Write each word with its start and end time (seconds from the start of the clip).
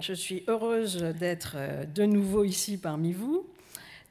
Je 0.00 0.14
suis 0.14 0.44
heureuse 0.48 0.96
d'être 0.96 1.54
euh, 1.56 1.84
de 1.84 2.04
nouveau 2.04 2.44
ici 2.44 2.78
parmi 2.78 3.12
vous. 3.12 3.46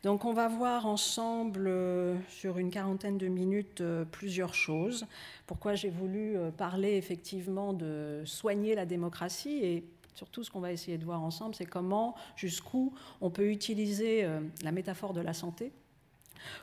Donc 0.04 0.24
on 0.24 0.34
va 0.34 0.48
voir 0.48 0.86
ensemble 0.86 1.66
euh, 1.68 2.16
sur 2.30 2.60
une 2.60 2.70
quarantaine 2.70 3.18
de 3.18 3.28
minutes 3.28 3.82
euh, 3.82 4.06
plusieurs 4.06 4.54
choses. 4.54 5.08
Pourquoi 5.48 5.74
j'ai 5.74 5.90
voulu 5.90 6.38
parler 6.58 6.96
effectivement 6.96 7.74
de 7.74 8.22
soigner 8.26 8.76
la 8.76 8.86
démocratie 8.86 9.66
et 9.66 9.84
surtout 10.14 10.44
ce 10.44 10.52
qu'on 10.52 10.60
va 10.60 10.72
essayer 10.72 11.00
de 11.00 11.06
voir 11.06 11.24
ensemble, 11.24 11.56
c'est 11.56 11.66
comment, 11.66 12.14
jusqu'où 12.36 12.94
on 13.20 13.32
peut 13.32 13.50
utiliser 13.50 14.28
la 14.62 14.72
métaphore 14.72 15.14
de 15.14 15.22
la 15.22 15.34
santé 15.34 15.72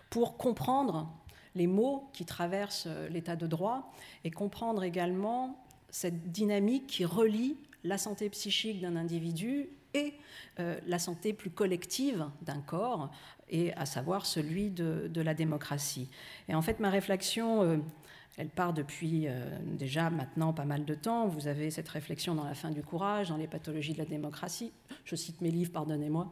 pour 0.09 0.37
comprendre 0.37 1.11
les 1.57 1.67
mots 1.67 2.09
qui 2.13 2.25
traversent 2.25 2.87
l'état 3.11 3.35
de 3.35 3.49
droit 3.49 3.93
et 4.23 4.31
comprendre 4.31 4.85
également 4.85 5.65
cette 5.91 6.31
dynamique 6.31 6.87
qui 6.87 7.05
relie 7.05 7.57
la 7.87 7.99
santé 7.99 8.29
psychique 8.31 8.81
d'un 8.81 8.97
individu 8.97 9.71
et 9.95 10.15
euh, 10.59 10.79
la 10.87 10.99
santé 10.99 11.33
plus 11.33 11.51
collective 11.51 12.27
d'un 12.43 12.61
corps, 12.61 13.11
et 13.49 13.73
à 13.75 13.87
savoir 13.87 14.27
celui 14.27 14.71
de, 14.71 15.21
la 15.21 15.35
démocratie. 15.35 16.09
Et 16.49 16.55
en 16.55 16.63
fait, 16.63 16.81
ma 16.81 16.91
réflexion, 16.91 17.63
euh, 17.63 17.77
elle 18.37 18.49
part 18.49 18.73
depuis 18.73 19.29
euh, 19.29 19.45
déjà 19.65 20.11
maintenant 20.11 20.53
pas 20.53 20.65
mal 20.65 20.85
de 20.85 20.95
temps. 20.95 21.29
Vous 21.29 21.47
avez 21.47 21.71
cette 21.71 21.89
réflexion 21.89 22.35
dans 22.35 22.45
la 22.45 22.55
fin 22.55 22.71
du 22.71 22.83
courage, 22.83 23.29
dans 23.29 23.37
les 23.37 23.47
pathologies 23.47 23.93
de 23.93 23.99
la 23.99 24.05
démocratie. 24.05 24.73
Je 25.05 25.15
cite 25.15 25.41
mes 25.41 25.51
livres, 25.51 25.73
pardonnez-moi. 25.73 26.31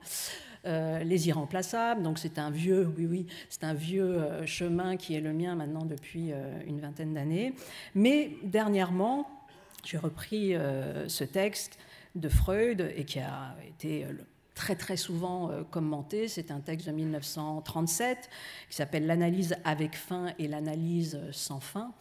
les 0.64 1.28
irremplaçables, 1.28 2.02
donc 2.02 2.18
c'est 2.18 2.38
un 2.38 2.50
vieux, 2.50 2.92
oui, 2.96 3.06
oui, 3.06 3.26
c'est 3.48 3.64
un 3.64 3.74
vieux 3.74 4.18
chemin 4.46 4.96
qui 4.96 5.14
est 5.14 5.20
le 5.20 5.32
mien 5.32 5.54
maintenant 5.54 5.84
depuis 5.84 6.32
une 6.66 6.80
vingtaine 6.80 7.14
d'années. 7.14 7.54
Mais 7.94 8.30
dernièrement, 8.42 9.43
j'ai 9.84 9.98
repris 9.98 10.54
euh, 10.54 11.08
ce 11.08 11.24
texte 11.24 11.78
de 12.14 12.28
Freud 12.28 12.92
et 12.96 13.04
qui 13.04 13.18
a 13.18 13.56
été 13.66 14.04
euh, 14.04 14.12
très 14.54 14.76
très 14.76 14.96
souvent 14.96 15.50
euh, 15.50 15.62
commenté. 15.62 16.28
C'est 16.28 16.50
un 16.50 16.60
texte 16.60 16.86
de 16.86 16.92
1937 16.92 18.30
qui 18.68 18.76
s'appelle 18.76 19.06
L'analyse 19.06 19.56
avec 19.64 19.96
fin 19.96 20.32
et 20.38 20.48
l'analyse 20.48 21.20
sans 21.32 21.60
fin, 21.60 21.92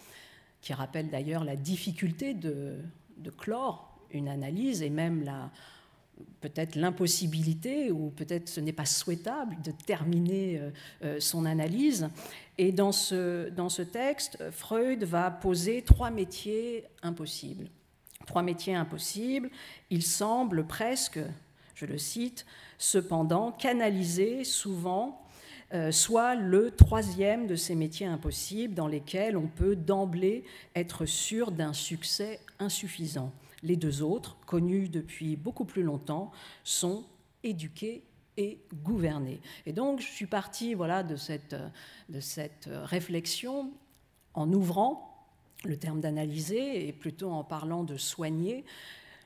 qui 0.62 0.74
rappelle 0.74 1.10
d'ailleurs 1.10 1.44
la 1.44 1.56
difficulté 1.56 2.34
de, 2.34 2.78
clore 3.38 3.98
une 4.12 4.28
analyse 4.28 4.82
et 4.84 4.90
même 4.90 5.24
la 5.24 5.50
peut-être 6.42 6.76
l'impossibilité, 6.76 7.92
ou 7.92 8.10
peut-être 8.10 8.50
ce 8.50 8.60
n'est 8.60 8.74
pas 8.74 8.86
souhaitable 8.86 9.56
de 9.64 9.72
terminer 9.72 10.60
son 11.20 11.46
analyse. 11.46 12.10
Et 12.58 12.72
dans 12.72 12.92
ce, 12.92 13.50
dans 13.50 13.70
ce 13.70 13.82
texte, 13.82 14.44
Freud 14.52 15.04
va 15.04 15.32
poser 15.32 15.82
trois 15.82 16.12
métiers 16.12 16.86
impossibles. 17.02 17.68
Trois 18.26 18.44
métiers 18.44 18.76
impossibles. 18.76 19.50
Il 19.90 20.04
semble 20.04 20.66
presque, 20.66 21.20
je 21.76 21.86
le 21.86 21.98
cite, 21.98 22.46
cependant, 22.78 23.52
canaliser 23.52 24.44
souvent 24.44 25.24
euh, 25.74 25.92
soit 25.92 26.36
le 26.36 26.70
troisième 26.70 27.48
de 27.48 27.56
ces 27.56 27.74
métiers 27.74 28.06
impossibles 28.06 28.76
dans 28.76 28.88
lesquels 28.88 29.36
on 29.36 29.48
peut 29.48 29.76
d'emblée 29.76 30.44
être 30.76 31.08
sûr 31.08 31.52
d'un 31.52 31.74
succès 31.74 32.40
insuffisant. 32.60 33.32
Les 33.64 33.76
deux 33.76 34.04
autres, 34.04 34.38
connus 34.46 34.90
depuis 34.90 35.36
beaucoup 35.36 35.66
plus 35.66 35.84
longtemps, 35.84 36.32
sont 36.64 37.06
éduqués 37.44 38.04
et 38.38 38.60
gouverner. 38.84 39.40
Et 39.66 39.74
donc, 39.74 40.02
je 40.02 40.08
suis 40.08 40.26
partie 40.26 40.74
voilà, 40.74 41.04
de, 41.04 41.16
cette, 41.16 41.56
de 42.10 42.20
cette 42.20 42.70
réflexion 42.72 43.72
en 44.34 44.52
ouvrant 44.52 45.28
le 45.64 45.78
terme 45.78 46.02
d'analyser 46.02 46.88
et 46.88 46.94
plutôt 46.94 47.32
en 47.32 47.44
parlant 47.44 47.84
de 47.84 47.98
soigner. 47.98 48.66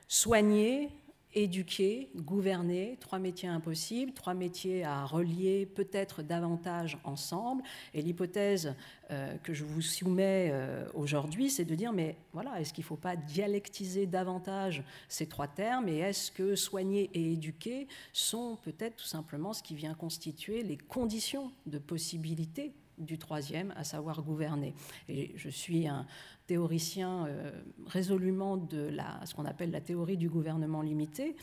Soigner, 0.06 0.90
éduquer, 1.34 2.10
gouverner, 2.16 2.96
trois 3.00 3.18
métiers 3.18 3.48
impossibles, 3.48 4.12
trois 4.12 4.34
métiers 4.34 4.84
à 4.84 5.04
relier 5.04 5.66
peut-être 5.66 6.22
davantage 6.22 6.98
ensemble. 7.04 7.62
Et 7.94 8.02
l'hypothèse 8.02 8.74
euh, 9.10 9.36
que 9.42 9.52
je 9.52 9.64
vous 9.64 9.82
soumets 9.82 10.50
euh, 10.52 10.86
aujourd'hui, 10.94 11.50
c'est 11.50 11.64
de 11.64 11.74
dire, 11.74 11.92
mais 11.92 12.16
voilà, 12.32 12.60
est-ce 12.60 12.72
qu'il 12.72 12.82
ne 12.82 12.88
faut 12.88 12.96
pas 12.96 13.16
dialectiser 13.16 14.06
davantage 14.06 14.82
ces 15.08 15.26
trois 15.26 15.48
termes? 15.48 15.88
Et 15.88 15.98
est-ce 15.98 16.32
que 16.32 16.56
soigner 16.56 17.10
et 17.14 17.32
éduquer 17.32 17.88
sont 18.12 18.56
peut-être 18.62 18.96
tout 18.96 19.04
simplement 19.04 19.52
ce 19.52 19.62
qui 19.62 19.74
vient 19.74 19.94
constituer 19.94 20.62
les 20.62 20.78
conditions 20.78 21.52
de 21.66 21.78
possibilité 21.78 22.72
du 22.98 23.18
troisième, 23.18 23.72
à 23.76 23.84
savoir 23.84 24.22
gouverner. 24.22 24.74
Et 25.08 25.32
je 25.36 25.48
suis 25.48 25.86
un, 25.86 26.06
théoricien 26.48 27.26
euh, 27.26 27.50
résolument 27.86 28.56
de 28.56 28.88
la, 28.88 29.20
ce 29.24 29.34
qu'on 29.34 29.44
appelle 29.44 29.70
la 29.70 29.82
théorie 29.82 30.16
du 30.16 30.28
gouvernement 30.28 30.82
limité. 30.82 31.36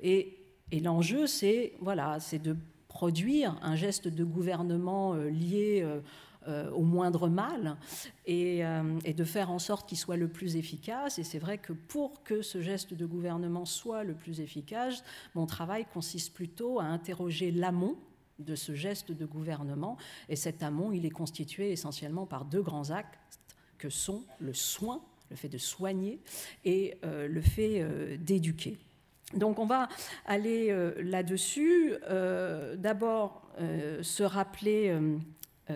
Et, 0.00 0.36
l'enjeu, 0.84 1.26
c'est 1.26 1.72
voilà, 1.80 2.18
de 2.44 2.56
produire 2.86 3.58
un 3.62 3.74
geste 3.74 4.06
de 4.06 4.22
gouvernement 4.22 5.14
euh, 5.14 5.28
lié 5.30 5.82
euh, 6.46 6.70
au 6.70 6.82
moindre 6.82 7.28
mal 7.28 7.76
et, 8.24 8.62
et, 9.04 9.12
de 9.12 9.24
faire 9.24 9.50
en 9.50 9.58
sorte 9.58 9.88
qu'il 9.88 9.98
soit 9.98 10.16
le 10.16 10.28
plus 10.28 10.56
efficace. 10.56 11.18
Et 11.18 11.24
c'est 11.24 11.38
vrai 11.38 11.58
que 11.58 11.72
pour 11.72 12.22
que 12.22 12.40
ce 12.40 12.60
geste 12.60 12.94
de 12.94 13.04
gouvernement 13.04 13.64
soit 13.66 14.04
le 14.04 14.14
plus 14.14 14.40
efficace, 14.40 15.02
mon 15.34 15.46
travail 15.46 15.86
consiste 15.92 16.32
plutôt 16.32 16.80
à 16.80 16.84
interroger 16.84 17.50
l'amont 17.50 17.96
de 18.40 18.54
ce 18.54 18.74
geste 18.74 19.12
de 19.12 19.26
gouvernement. 19.26 19.96
Et 20.28 20.36
cet 20.36 20.62
amont, 20.62 20.92
il 20.92 21.06
est 21.06 21.10
constitué 21.10 21.72
essentiellement 21.72 22.26
par 22.26 22.44
deux 22.44 22.62
grands 22.62 22.90
actes 22.90 23.18
que 23.78 23.88
sont 23.88 24.24
le 24.40 24.52
soin, 24.52 25.02
le 25.30 25.36
fait 25.36 25.48
de 25.48 25.58
soigner, 25.58 26.20
et 26.64 26.98
euh, 27.04 27.26
le 27.28 27.40
fait 27.40 27.80
euh, 27.80 28.16
d'éduquer. 28.18 28.78
Donc 29.34 29.58
on 29.58 29.66
va 29.66 29.88
aller 30.26 30.70
euh, 30.70 30.92
là-dessus. 31.02 31.94
D'abord, 32.76 33.42
se 34.02 34.22
rappeler 34.22 34.96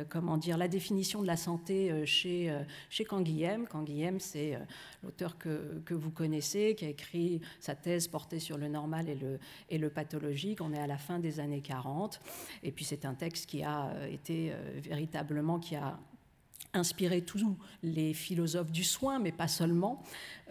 comment 0.08 0.36
dire, 0.36 0.58
la 0.58 0.68
définition 0.68 1.22
de 1.22 1.26
la 1.26 1.36
santé 1.36 2.06
chez, 2.06 2.54
chez 2.90 3.04
Canguilhem. 3.04 3.66
Canguilhem, 3.66 4.20
c'est 4.20 4.58
l'auteur 5.02 5.38
que, 5.38 5.80
que, 5.84 5.94
vous 5.94 6.10
connaissez, 6.10 6.74
qui 6.74 6.84
a 6.84 6.88
écrit 6.88 7.40
sa 7.60 7.74
thèse 7.74 8.08
portée 8.08 8.38
sur 8.38 8.58
le 8.58 8.68
normal 8.68 9.08
et 9.08 9.14
le, 9.14 9.38
et 9.70 9.78
le 9.78 9.90
pathologique. 9.90 10.60
On 10.60 10.72
est 10.72 10.78
à 10.78 10.86
la 10.86 10.98
fin 10.98 11.18
des 11.18 11.40
années 11.40 11.60
40. 11.60 12.20
Et 12.62 12.72
puis 12.72 12.84
c'est 12.84 13.04
un 13.04 13.14
texte 13.14 13.46
qui 13.46 13.62
a 13.62 13.92
été 14.10 14.52
véritablement, 14.82 15.58
qui 15.58 15.76
a 15.76 15.98
inspiré 16.74 17.22
tous 17.22 17.56
les 17.82 18.12
philosophes 18.14 18.70
du 18.70 18.84
soin, 18.84 19.18
mais 19.18 19.32
pas 19.32 19.48
seulement. 19.48 20.02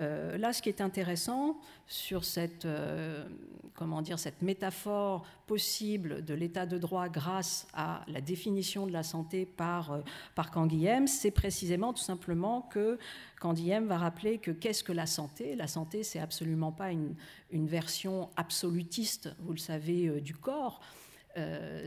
Euh, 0.02 0.38
là, 0.38 0.54
ce 0.54 0.62
qui 0.62 0.70
est 0.70 0.82
intéressant 0.82 1.58
sur 1.88 2.24
cette, 2.24 2.66
euh, 2.66 3.28
comment 3.74 4.02
dire, 4.02 4.18
cette 4.18 4.42
métaphore 4.42 5.26
possible 5.46 6.24
de 6.24 6.34
l'état 6.34 6.66
de 6.66 6.78
droit 6.78 7.10
grâce 7.10 7.68
à 7.74 8.04
la 8.08 8.22
définition 8.22 8.88
de 8.88 8.92
la 8.92 9.04
santé 9.04 9.46
par, 9.46 9.92
euh, 9.92 10.02
par 10.36 10.52
Canguilhem, 10.52 11.08
c'est 11.08 11.32
précisément 11.32 11.94
tout 11.94 12.04
simplement 12.04 12.62
que 12.62 12.98
Canguilhem 13.40 13.86
va 13.86 13.98
rappeler 13.98 14.38
que 14.38 14.52
qu'est-ce 14.52 14.84
que 14.84 14.94
la 14.94 15.06
santé? 15.06 15.56
La 15.56 15.68
santé, 15.68 16.04
c'est 16.04 16.20
absolument 16.20 16.72
pas 16.72 16.92
une, 16.92 17.16
une, 17.52 17.68
version 17.68 18.30
absolutiste, 18.36 19.36
vous 19.40 19.52
le 19.52 19.60
savez, 19.60 20.22
du 20.22 20.36
corps. 20.36 20.82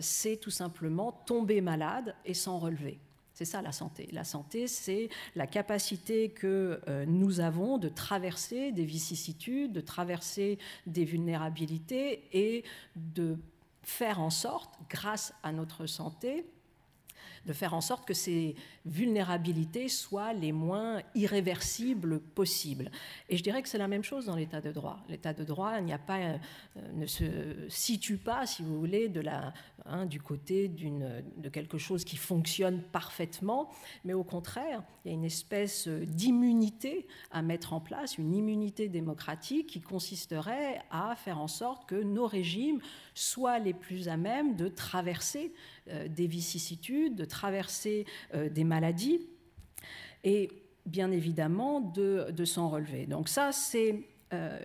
c'est 0.00 0.36
tout 0.36 0.50
simplement 0.50 1.12
tomber 1.12 1.60
malade 1.60 2.14
et 2.24 2.34
s'en 2.34 2.58
relever. 2.58 2.98
C'est 3.36 3.44
ça 3.44 3.60
la 3.60 3.70
santé. 3.70 4.08
La 4.12 4.24
santé, 4.24 4.66
c'est 4.66 5.10
la 5.34 5.46
capacité 5.46 6.30
que 6.30 6.80
euh, 6.88 7.04
nous 7.04 7.40
avons 7.40 7.76
de 7.76 7.90
traverser 7.90 8.72
des 8.72 8.86
vicissitudes, 8.86 9.74
de 9.74 9.82
traverser 9.82 10.58
des 10.86 11.04
vulnérabilités 11.04 12.22
et 12.32 12.64
de 12.96 13.36
faire 13.82 14.22
en 14.22 14.30
sorte, 14.30 14.78
grâce 14.88 15.34
à 15.42 15.52
notre 15.52 15.84
santé, 15.84 16.46
de 17.46 17.52
faire 17.52 17.74
en 17.74 17.80
sorte 17.80 18.06
que 18.06 18.14
ces 18.14 18.56
vulnérabilités 18.84 19.88
soient 19.88 20.32
les 20.32 20.52
moins 20.52 21.02
irréversibles 21.14 22.20
possibles. 22.20 22.90
Et 23.28 23.36
je 23.36 23.42
dirais 23.42 23.62
que 23.62 23.68
c'est 23.68 23.78
la 23.78 23.88
même 23.88 24.04
chose 24.04 24.26
dans 24.26 24.36
l'état 24.36 24.60
de 24.60 24.72
droit. 24.72 24.98
L'état 25.08 25.32
de 25.32 25.44
droit 25.44 25.70
a 25.70 25.98
pas, 25.98 26.18
euh, 26.18 26.38
ne 26.94 27.06
se 27.06 27.24
situe 27.68 28.16
pas, 28.18 28.46
si 28.46 28.62
vous 28.62 28.78
voulez, 28.78 29.08
de 29.08 29.22
hein, 29.86 30.06
du 30.06 30.20
côté 30.20 30.68
de 30.68 31.48
quelque 31.48 31.78
chose 31.78 32.04
qui 32.04 32.16
fonctionne 32.16 32.82
parfaitement, 32.82 33.70
mais 34.04 34.12
au 34.12 34.24
contraire, 34.24 34.82
il 35.04 35.08
y 35.08 35.10
a 35.12 35.14
une 35.14 35.24
espèce 35.24 35.88
d'immunité 35.88 37.06
à 37.30 37.42
mettre 37.42 37.72
en 37.72 37.80
place, 37.80 38.18
une 38.18 38.34
immunité 38.34 38.88
démocratique 38.88 39.68
qui 39.68 39.80
consisterait 39.80 40.80
à 40.90 41.14
faire 41.16 41.38
en 41.38 41.48
sorte 41.48 41.88
que 41.88 41.96
nos 41.96 42.26
régimes 42.26 42.80
soient 43.16 43.58
les 43.58 43.74
plus 43.74 44.08
à 44.08 44.16
même 44.16 44.56
de 44.56 44.68
traverser 44.68 45.52
euh, 45.88 46.06
des 46.06 46.26
vicissitudes, 46.26 47.16
de 47.16 47.24
traverser 47.24 48.04
euh, 48.34 48.48
des 48.48 48.64
maladies 48.64 49.26
et 50.22 50.50
bien 50.84 51.10
évidemment 51.10 51.80
de, 51.80 52.44
s'en 52.44 52.68
relever. 52.68 53.06
Donc 53.06 53.28
ça, 53.28 53.52
c'est 53.52 54.04
euh, 54.32 54.58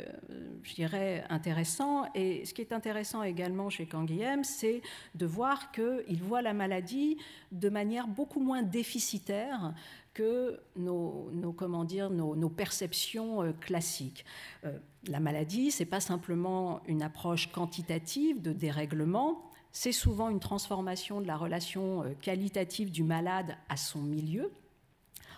je 0.63 0.73
dirais, 0.73 1.23
intéressant. 1.29 2.05
Et 2.15 2.45
ce 2.45 2.53
qui 2.53 2.61
est 2.61 2.73
intéressant 2.73 3.21
également 3.21 3.69
chez 3.69 3.85
Canguilhem, 3.85 4.43
c'est 4.43 4.81
de 5.13 5.25
voir 5.25 5.71
qu'il 5.71 6.21
voit 6.21 6.41
la 6.41 6.53
maladie 6.53 7.17
de 7.51 7.69
manière 7.69 8.07
beaucoup 8.07 8.39
moins 8.39 8.63
déficitaire 8.63 9.73
que 10.13 10.59
nos, 10.75 11.31
comment 11.57 11.83
dire, 11.83 12.09
nos, 12.09 12.49
perceptions 12.49 13.43
euh, 13.43 13.51
classiques. 13.53 14.25
Euh, 14.65 14.77
la 15.07 15.19
maladie, 15.19 15.71
ce 15.71 15.83
n'est 15.83 15.89
pas 15.89 15.99
simplement 15.99 16.81
une 16.87 17.01
approche 17.01 17.51
quantitative 17.51 18.41
de 18.41 18.51
dérèglement, 18.51 19.49
c'est 19.71 19.93
souvent 19.93 20.29
une 20.29 20.41
transformation 20.41 21.21
de 21.21 21.27
la 21.27 21.37
relation 21.37 22.03
qualitative 22.21 22.91
du 22.91 23.03
malade 23.03 23.55
à 23.69 23.77
son 23.77 24.01
milieu. 24.01 24.51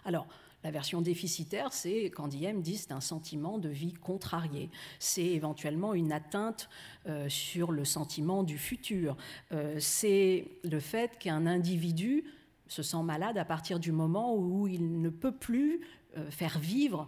Alors, 0.05 0.27
la 0.63 0.71
version 0.71 1.01
déficitaire, 1.01 1.73
c'est, 1.73 2.05
quand 2.05 2.29
Diem 2.29 2.61
dit, 2.61 2.77
c'est 2.77 2.93
un 2.93 3.01
sentiment 3.01 3.57
de 3.57 3.67
vie 3.67 3.93
contrarié. 3.93 4.69
C'est 4.97 5.25
éventuellement 5.25 5.93
une 5.93 6.13
atteinte 6.13 6.69
euh, 7.07 7.27
sur 7.27 7.71
le 7.71 7.83
sentiment 7.83 8.43
du 8.43 8.57
futur. 8.57 9.17
Euh, 9.51 9.75
c'est 9.79 10.47
le 10.63 10.79
fait 10.79 11.19
qu'un 11.19 11.45
individu 11.47 12.23
se 12.67 12.83
sent 12.83 13.03
malade 13.03 13.37
à 13.37 13.45
partir 13.45 13.79
du 13.79 13.91
moment 13.91 14.35
où 14.35 14.67
il 14.67 15.01
ne 15.01 15.09
peut 15.09 15.35
plus 15.35 15.81
euh, 16.17 16.29
faire 16.31 16.59
vivre 16.59 17.07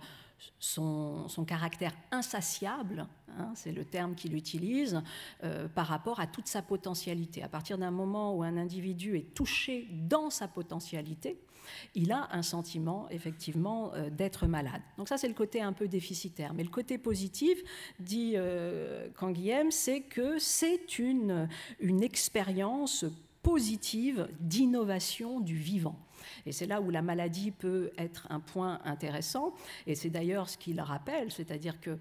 son, 0.59 1.27
caractère 1.47 1.93
insatiable, 2.11 3.07
hein, 3.37 3.51
c'est 3.55 3.71
le 3.71 3.85
terme 3.85 4.15
qu'il 4.15 4.35
utilise, 4.35 5.01
par 5.73 5.87
rapport 5.87 6.19
à 6.19 6.27
toute 6.27 6.47
sa 6.47 6.61
potentialité. 6.61 7.41
À 7.41 7.47
partir 7.47 7.77
d'un 7.77 7.89
moment 7.89 8.35
où 8.35 8.43
un 8.43 8.57
individu 8.57 9.15
est 9.15 9.33
touché 9.33 9.87
dans 9.91 10.29
sa 10.29 10.49
potentialité, 10.49 11.39
il 11.93 12.11
a 12.11 12.27
un 12.31 12.41
sentiment 12.41 13.07
effectivement 13.09 13.93
euh, 13.93 14.09
d'être 14.09 14.47
malade. 14.47 14.81
Donc 14.97 15.09
ça 15.09 15.17
c'est 15.17 15.27
le 15.27 15.33
côté 15.33 15.61
un 15.61 15.73
peu 15.73 15.87
déficitaire. 15.87 16.53
Mais 16.53 16.63
le 16.63 16.69
côté 16.69 16.97
positif, 16.97 17.61
dit 17.99 18.33
euh, 18.35 19.09
Canguilhem, 19.15 19.71
c'est 19.71 20.01
que 20.01 20.39
c'est 20.39 20.99
une, 20.99 21.47
une 21.79 22.03
expérience 22.03 23.05
positive 23.45 24.27
d'innovation 24.39 25.39
du 25.39 25.55
vivant. 25.55 25.99
Et 26.47 26.51
c'est 26.51 26.65
là 26.65 26.81
où 26.81 26.89
la 26.89 27.03
maladie 27.03 27.51
peut 27.51 27.91
être 27.95 28.25
un 28.31 28.39
point 28.39 28.79
intéressant. 28.83 29.53
Et 29.85 29.93
c'est 29.93 30.09
d'ailleurs 30.09 30.49
ce 30.49 30.57
qu'il 30.57 30.81
rappelle, 30.81 31.31
c'est-à-dire 31.31 31.79
que 31.79 31.99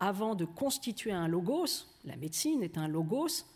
avant 0.00 0.34
de 0.34 0.44
constituer 0.44 1.12
un 1.12 1.28
logos, 1.28 1.86
la 2.04 2.16
médecine 2.16 2.62
est 2.62 2.76
un 2.76 2.88
logos, 2.88 3.46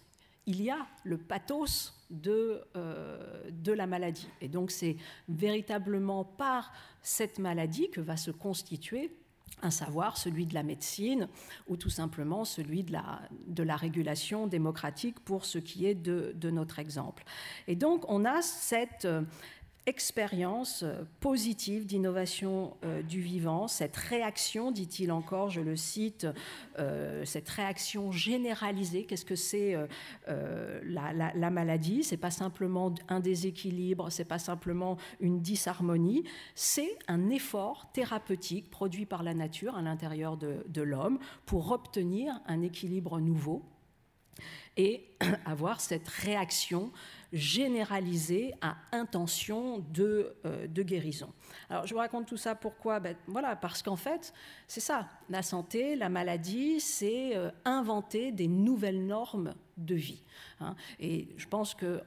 il 0.46 0.62
y 0.62 0.70
a 0.70 0.86
le 1.04 1.18
pathos 1.18 1.92
de, 2.08 2.62
euh, 2.74 3.50
de 3.50 3.72
la 3.72 3.86
maladie. 3.86 4.28
Et 4.40 4.48
donc 4.48 4.70
c'est 4.70 4.96
véritablement 5.28 6.24
par 6.24 6.72
cette 7.02 7.38
maladie 7.38 7.90
que 7.90 8.00
va 8.00 8.16
se 8.16 8.30
constituer 8.30 9.10
un 9.62 9.70
savoir, 9.70 10.18
celui 10.18 10.44
de 10.46 10.54
la 10.54 10.62
médecine, 10.62 11.28
ou 11.66 11.76
tout 11.76 11.90
simplement 11.90 12.44
celui 12.44 12.84
de 12.84 12.92
la, 13.62 13.76
régulation 13.76 14.46
démocratique 14.46 15.18
pour 15.20 15.44
ce 15.44 15.58
qui 15.58 15.86
est 15.86 15.94
de, 15.94 16.32
de 16.34 16.50
notre 16.50 16.78
exemple. 16.78 17.24
Et 17.66 17.74
donc 17.74 18.04
on 18.08 18.24
a 18.24 18.42
cette 18.42 19.06
expérience 19.86 20.82
euh, 20.82 21.04
positive 21.20 21.86
d'innovation 21.86 22.76
euh, 22.84 23.02
du 23.02 23.20
vivant, 23.20 23.68
cette 23.68 23.96
réaction, 23.96 24.72
dit-il 24.72 25.12
encore, 25.12 25.50
je 25.50 25.60
le 25.60 25.76
cite, 25.76 26.26
euh, 26.78 27.24
cette 27.24 27.48
réaction 27.48 28.10
généralisée. 28.10 29.04
Qu'est-ce 29.04 29.24
que 29.24 29.36
c'est 29.36 29.76
la, 30.26 31.12
la, 31.12 31.32
la, 31.34 31.50
maladie? 31.50 32.02
C'est 32.02 32.16
pas 32.16 32.30
simplement 32.30 32.92
un 33.08 33.20
déséquilibre, 33.20 34.10
c'est 34.10 34.24
pas 34.24 34.38
simplement 34.38 34.96
une 35.20 35.40
disharmonie, 35.40 36.24
c'est 36.54 36.98
un 37.06 37.30
effort 37.30 37.90
thérapeutique 37.92 38.70
produit 38.70 39.06
par 39.06 39.22
la 39.22 39.34
nature 39.34 39.76
à 39.76 39.82
l'intérieur 39.82 40.36
de 40.36 40.82
l'homme 40.82 41.18
pour 41.46 41.70
obtenir 41.70 42.40
un 42.46 42.62
équilibre 42.62 43.20
nouveau 43.20 43.62
et 44.76 45.04
avoir 45.44 45.80
cette 45.80 46.08
réaction 46.08 46.92
généralisée 47.32 48.54
à 48.60 48.76
intention 48.92 49.84
de, 49.92 50.34
euh, 50.44 50.66
de, 50.66 50.82
guérison. 50.82 51.32
Alors 51.68 51.86
je 51.86 51.94
vous 51.94 52.00
raconte 52.00 52.26
tout 52.26 52.36
ça 52.36 52.54
pourquoi? 52.54 53.00
Ben, 53.00 53.16
Voilà, 53.26 53.56
parce 53.56 53.82
qu'en 53.82 53.96
fait, 53.96 54.32
c'est 54.66 54.80
ça, 54.80 55.08
la 55.28 55.42
santé, 55.42 55.96
la 55.96 56.08
maladie, 56.08 56.80
c'est 56.80 57.36
euh, 57.36 57.50
inventer 57.64 58.32
des 58.32 58.48
nouvelles 58.48 59.04
normes 59.06 59.54
de 59.76 59.94
vie. 59.94 60.22
Hein. 60.60 60.74
Et 61.00 61.28
je 61.36 61.46
pense 61.48 61.74
que 61.74 62.00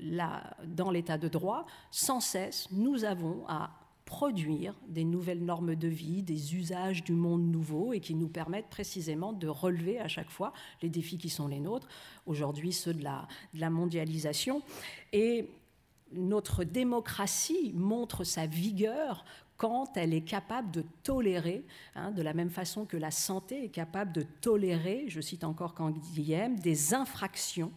là, 0.00 0.56
dans 0.64 0.90
l'état 0.90 1.18
de 1.18 1.28
droit, 1.28 1.66
sans 1.90 2.20
cesse, 2.20 2.68
nous 2.70 3.04
avons 3.04 3.44
à 3.48 3.70
produire 4.12 4.74
des 4.88 5.04
nouvelles 5.04 5.42
normes 5.42 5.74
de 5.74 5.88
vie, 5.88 6.22
des 6.22 6.54
usages 6.54 7.02
du 7.02 7.14
monde 7.14 7.50
nouveau 7.50 7.94
et 7.94 8.00
qui 8.00 8.14
nous 8.14 8.28
permettent 8.28 8.68
précisément 8.68 9.32
de 9.32 9.48
relever 9.48 9.98
à 9.98 10.06
chaque 10.06 10.28
fois 10.28 10.52
les 10.82 10.90
défis 10.90 11.16
qui 11.16 11.30
sont 11.30 11.48
les 11.48 11.60
nôtres, 11.60 11.88
aujourd'hui 12.26 12.74
ceux 12.74 12.92
de 12.92 13.02
la, 13.02 13.26
de 13.54 13.60
la 13.60 13.70
mondialisation. 13.70 14.60
Et 15.14 15.48
notre 16.12 16.62
démocratie 16.62 17.72
montre 17.74 18.22
sa 18.22 18.44
vigueur 18.44 19.24
quand 19.56 19.96
elle 19.96 20.12
est 20.12 20.28
capable 20.28 20.70
de 20.70 20.84
tolérer, 21.02 21.64
hein, 21.94 22.10
de 22.10 22.20
la 22.20 22.34
même 22.34 22.50
façon 22.50 22.84
que 22.84 22.98
la 22.98 23.10
santé 23.10 23.64
est 23.64 23.70
capable 23.70 24.12
de 24.12 24.26
tolérer, 24.42 25.06
je 25.08 25.22
cite 25.22 25.42
encore 25.42 25.72
Canguilhem, 25.72 26.58
des 26.58 26.92
infractions 26.92 27.72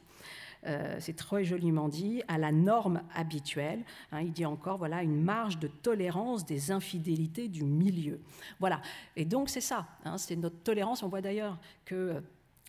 euh, 0.66 0.96
c'est 1.00 1.16
très 1.16 1.44
joliment 1.44 1.90
dit, 1.90 2.24
à 2.28 2.38
la 2.38 2.52
norme 2.52 3.02
habituelle. 3.14 3.84
Hein, 4.12 4.22
il 4.22 4.32
dit 4.32 4.46
encore, 4.46 4.78
voilà, 4.78 5.04
une 5.04 5.22
marge 5.22 5.60
de 5.60 5.68
tolérance 5.68 6.46
des 6.46 6.72
infidélités 6.72 7.48
du 7.48 7.64
milieu. 7.64 8.20
Voilà. 8.60 8.82
Et 9.16 9.26
donc, 9.26 9.50
c'est 9.50 9.62
ça, 9.62 9.88
hein, 10.06 10.18
c'est 10.18 10.36
notre 10.36 10.58
tolérance. 10.64 11.04
On 11.04 11.08
voit 11.08 11.22
d'ailleurs 11.22 11.58
que 11.86 11.96
euh, 11.96 12.22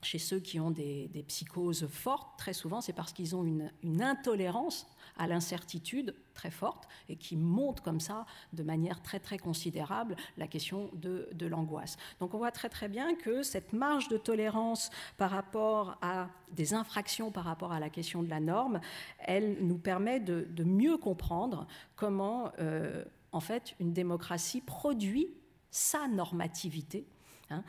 chez 0.02 0.18
ceux 0.18 0.40
qui 0.40 0.60
ont 0.60 0.70
des, 0.70 1.10
psychoses 1.28 1.86
fortes, 1.86 2.38
très 2.38 2.52
souvent, 2.52 2.80
c'est 2.80 2.92
parce 2.92 3.12
qu'ils 3.12 3.34
ont 3.34 3.44
une, 3.44 3.70
une 3.82 4.02
intolérance 4.02 4.86
à 5.16 5.26
l'incertitude 5.26 6.14
très 6.34 6.50
forte 6.50 6.88
et 7.08 7.16
qui 7.16 7.36
monte 7.36 7.80
comme 7.80 8.00
ça 8.00 8.26
de 8.52 8.62
manière 8.62 9.02
très 9.02 9.20
très 9.20 9.38
considérable 9.38 10.16
la 10.36 10.46
question 10.46 10.90
de, 10.94 11.28
de 11.32 11.46
l'angoisse. 11.46 11.96
Donc 12.20 12.34
on 12.34 12.38
voit 12.38 12.52
très 12.52 12.68
très 12.68 12.88
bien 12.88 13.14
que 13.14 13.42
cette 13.42 13.72
marge 13.72 14.08
de 14.08 14.16
tolérance 14.16 14.90
par 15.16 15.30
rapport 15.30 15.96
à 16.02 16.28
des 16.52 16.74
infractions 16.74 17.30
par 17.30 17.44
rapport 17.44 17.72
à 17.72 17.80
la 17.80 17.90
question 17.90 18.22
de 18.22 18.28
la 18.28 18.40
norme, 18.40 18.80
elle 19.18 19.58
nous 19.60 19.78
permet 19.78 20.20
de, 20.20 20.46
de 20.50 20.64
mieux 20.64 20.98
comprendre 20.98 21.66
comment 21.96 22.52
euh, 22.58 23.04
en 23.32 23.40
fait 23.40 23.74
une 23.80 23.92
démocratie 23.92 24.60
produit 24.60 25.28
sa 25.70 26.08
normativité. 26.08 27.06
Hein, 27.50 27.62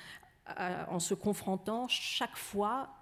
en 0.90 1.00
se 1.00 1.14
confrontant 1.14 1.88
chaque 1.90 2.38
fois 2.38 2.88
euh, 2.88 2.97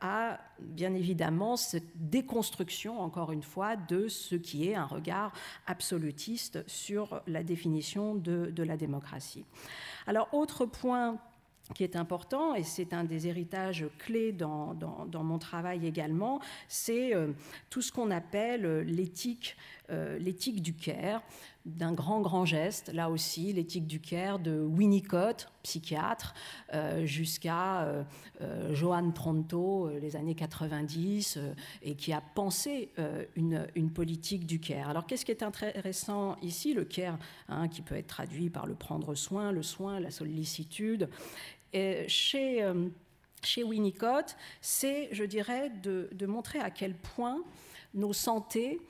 à, 0.00 0.38
bien 0.60 0.94
évidemment, 0.94 1.56
cette 1.56 2.08
déconstruction, 2.08 3.00
encore 3.00 3.32
une 3.32 3.42
fois, 3.42 3.76
de 3.76 4.08
ce 4.08 4.34
qui 4.34 4.68
est 4.68 4.74
un 4.74 4.86
regard 4.86 5.32
absolutiste 5.66 6.64
sur 6.66 7.22
la 7.26 7.42
définition 7.42 8.14
de, 8.14 8.62
la 8.62 8.76
démocratie. 8.76 9.44
Alors, 10.06 10.28
autre 10.32 10.66
point 10.66 11.18
qui 11.74 11.82
est 11.82 11.96
important, 11.96 12.54
et 12.54 12.62
c'est 12.62 12.92
un 12.92 13.04
des 13.04 13.26
héritages 13.26 13.86
clés 13.98 14.32
dans, 14.32 14.76
mon 15.12 15.38
travail 15.38 15.86
également, 15.86 16.40
c'est 16.68 17.14
euh, 17.14 17.32
tout 17.70 17.80
ce 17.80 17.90
qu'on 17.90 18.10
appelle 18.10 18.80
l'éthique, 18.80 19.56
euh, 19.88 20.18
l'éthique 20.18 20.60
du 20.60 20.74
care 20.74 21.22
d'un 21.64 21.92
grand, 21.92 22.20
grand 22.20 22.44
geste, 22.44 22.92
là 22.92 23.08
aussi, 23.08 23.52
l'éthique 23.52 23.86
du 23.86 23.98
care 23.98 24.38
de 24.38 24.60
Winnicott, 24.60 25.48
psychiatre, 25.62 26.34
euh, 26.74 27.06
jusqu'à 27.06 27.84
euh, 27.84 28.04
euh, 28.42 28.74
Johan 28.74 29.10
Tronto, 29.12 29.88
les 30.00 30.14
années 30.16 30.34
90, 30.34 31.38
et 31.82 31.94
qui 31.94 32.12
a 32.12 32.20
pensé 32.20 32.90
une, 33.34 33.90
politique 33.94 34.46
du 34.46 34.60
care. 34.60 34.90
Alors, 34.90 35.06
qu'est-ce 35.06 35.24
qui 35.24 35.30
est 35.30 35.42
intéressant 35.42 36.36
ici? 36.42 36.74
Le 36.74 36.84
care, 36.84 37.18
hein, 37.48 37.68
qui 37.68 37.80
peut 37.80 37.96
être 37.96 38.08
traduit 38.08 38.50
par 38.50 38.66
le 38.66 38.74
prendre 38.74 39.14
soin, 39.14 39.52
le 39.52 39.62
soin, 39.62 40.00
la 40.00 40.10
sollicitude. 40.10 41.08
Chez 41.72 42.62
Winnicott, 43.62 44.36
c'est, 44.60 45.08
je 45.12 45.24
dirais, 45.24 45.70
de, 45.82 46.08
de, 46.12 46.26
montrer 46.26 46.58
à 46.58 46.70
quel 46.70 46.94
point 46.94 47.42
nos 47.94 48.12
santé 48.12 48.80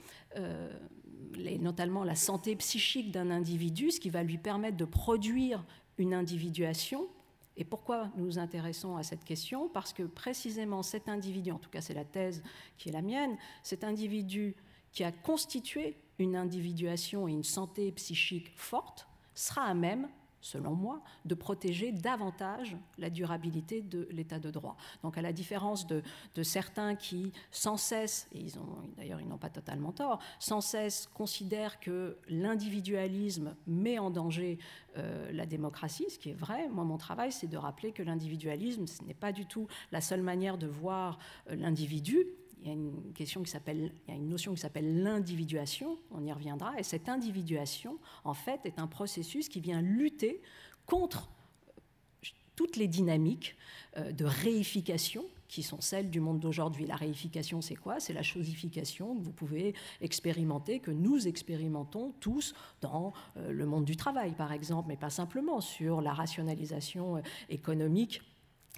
notamment 1.60 2.04
la 2.04 2.14
santé 2.14 2.56
psychique 2.56 3.10
d'un 3.10 3.30
individu, 3.30 3.90
ce 3.90 4.00
qui 4.00 4.10
va 4.10 4.22
lui 4.22 4.38
permettre 4.38 4.76
de 4.76 4.84
produire 4.84 5.64
une 5.98 6.14
individuation. 6.14 7.06
Et 7.56 7.64
pourquoi 7.64 8.10
nous 8.16 8.24
nous 8.24 8.38
intéressons 8.38 8.96
à 8.96 9.02
cette 9.02 9.24
question? 9.24 9.68
Parce 9.68 9.92
que 9.92 10.02
précisément 10.02 10.82
cet 10.82 11.08
individu, 11.08 11.52
en 11.52 11.58
tout 11.58 11.70
cas 11.70 11.80
c'est 11.80 11.94
la 11.94 12.04
thèse 12.04 12.42
qui 12.78 12.88
est 12.88 12.92
la 12.92 13.02
mienne, 13.02 13.36
cet 13.62 13.84
individu 13.84 14.56
qui 14.92 15.04
a 15.04 15.12
constitué 15.12 15.96
une 16.18 16.36
individuation 16.36 17.28
et 17.28 17.32
une 17.32 17.44
santé 17.44 17.90
psychique 17.92 18.52
forte, 18.56 19.08
sera 19.34 19.62
à 19.62 19.74
même, 19.74 20.08
selon 20.44 20.74
moi, 20.74 21.00
de 21.24 21.34
protéger 21.34 21.90
davantage 21.90 22.76
la 22.98 23.08
durabilité 23.08 23.80
de 23.80 24.06
l'état 24.10 24.38
de 24.38 24.50
droit. 24.50 24.76
Donc 25.02 25.16
à 25.16 25.22
la 25.22 25.32
différence 25.32 25.86
de, 25.86 26.02
certains 26.42 26.96
qui, 26.96 27.32
sans 27.50 27.78
cesse, 27.78 28.28
et 28.32 28.40
ils 28.40 28.58
ont, 28.58 28.76
d'ailleurs 28.98 29.22
ils 29.22 29.26
n'ont 29.26 29.38
pas 29.38 29.48
totalement 29.48 29.90
tort, 29.90 30.18
sans 30.38 30.60
cesse 30.60 31.08
considèrent 31.14 31.80
que 31.80 32.18
l'individualisme 32.28 33.56
met 33.66 33.98
en 33.98 34.10
danger 34.10 34.58
euh, 34.98 35.32
la 35.32 35.46
démocratie, 35.46 36.10
ce 36.10 36.18
qui 36.18 36.28
est 36.28 36.34
vrai. 36.34 36.68
Moi, 36.68 36.84
mon 36.84 36.98
travail, 36.98 37.32
c'est 37.32 37.48
de 37.48 37.56
rappeler 37.56 37.92
que 37.92 38.02
l'individualisme, 38.02 38.86
ce 38.86 39.02
n'est 39.02 39.14
pas 39.14 39.32
du 39.32 39.46
tout 39.46 39.66
la 39.92 40.02
seule 40.02 40.22
manière 40.22 40.58
de 40.58 40.66
voir 40.66 41.18
euh, 41.48 41.56
l'individu, 41.56 42.26
il 42.64 42.70
y 42.70 42.72
a 42.72 44.14
une 44.14 44.28
notion 44.28 44.54
qui 44.54 44.60
s'appelle 44.60 45.02
l'individuation, 45.02 45.98
on 46.10 46.24
y 46.24 46.32
reviendra, 46.32 46.78
et 46.78 46.82
cette 46.82 47.08
individuation, 47.08 47.98
en 48.24 48.34
fait, 48.34 48.60
est 48.64 48.78
un 48.78 48.86
processus 48.86 49.48
qui 49.48 49.60
vient 49.60 49.82
lutter 49.82 50.40
contre 50.86 51.30
toutes 52.56 52.76
les 52.76 52.88
dynamiques 52.88 53.56
euh, 53.96 54.12
de 54.12 54.24
réification 54.24 55.24
qui 55.48 55.62
sont 55.62 55.80
celles 55.80 56.10
du 56.10 56.20
monde 56.20 56.40
d'aujourd'hui. 56.40 56.86
La 56.86 56.96
réification, 56.96 57.60
c'est 57.60 57.76
quoi? 57.76 58.00
C'est 58.00 58.12
la 58.12 58.22
chosification 58.22 59.16
que 59.16 59.22
vous 59.22 59.32
pouvez 59.32 59.74
expérimenter, 60.00 60.80
que 60.80 60.90
nous 60.90 61.28
expérimentons 61.28 62.12
tous 62.20 62.54
dans 62.80 63.12
euh, 63.36 63.52
le 63.52 63.66
monde 63.66 63.84
du 63.84 63.96
travail, 63.96 64.32
par 64.32 64.52
exemple, 64.52 64.88
mais 64.88 64.96
pas 64.96 65.10
simplement 65.10 65.60
sur 65.60 66.00
la 66.00 66.12
rationalisation 66.12 67.16
euh, 67.16 67.20
économique 67.50 68.22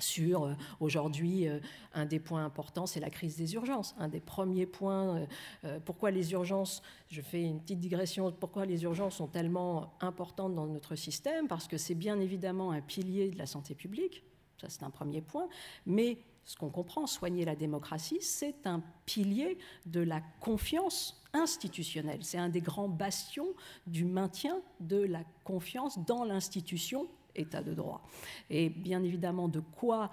sur 0.00 0.44
euh, 0.44 0.54
aujourd'hui 0.80 1.48
euh, 1.48 1.58
un 1.94 2.06
des 2.06 2.18
points 2.18 2.44
importants, 2.44 2.86
c'est 2.86 3.00
la 3.00 3.10
crise 3.10 3.36
des 3.36 3.54
urgences. 3.54 3.94
Un 3.98 4.08
des 4.08 4.20
premiers 4.20 4.66
points, 4.66 5.26
euh, 5.64 5.80
pourquoi 5.84 6.10
les 6.10 6.32
urgences, 6.32 6.82
je 7.08 7.20
fais 7.20 7.42
une 7.42 7.60
petite 7.60 7.80
digression, 7.80 8.32
pourquoi 8.32 8.66
les 8.66 8.82
urgences 8.84 9.16
sont 9.16 9.28
tellement 9.28 9.94
importantes 10.00 10.54
dans 10.54 10.66
notre 10.66 10.94
système, 10.96 11.48
parce 11.48 11.68
que 11.68 11.78
c'est 11.78 11.94
bien 11.94 12.20
évidemment 12.20 12.72
un 12.72 12.80
pilier 12.80 13.30
de 13.30 13.38
la 13.38 13.46
santé 13.46 13.74
publique, 13.74 14.24
ça 14.60 14.68
c'est 14.68 14.82
un 14.82 14.90
premier 14.90 15.20
point, 15.20 15.48
mais 15.86 16.18
ce 16.44 16.56
qu'on 16.56 16.70
comprend, 16.70 17.06
soigner 17.08 17.44
la 17.44 17.56
démocratie, 17.56 18.18
c'est 18.20 18.66
un 18.68 18.80
pilier 19.04 19.58
de 19.84 20.00
la 20.00 20.20
confiance 20.40 21.20
institutionnelle. 21.32 22.20
C'est 22.22 22.38
un 22.38 22.48
des 22.48 22.60
grands 22.60 22.88
bastions 22.88 23.48
du 23.88 24.04
maintien 24.04 24.60
de 24.78 24.98
la 24.98 25.24
confiance 25.42 25.98
dans 26.06 26.24
l'institution 26.24 27.08
état 27.36 27.62
de 27.62 27.74
droit. 27.74 28.02
Et 28.50 28.68
bien 28.68 29.02
évidemment, 29.02 29.48
de 29.48 29.60
quoi, 29.60 30.10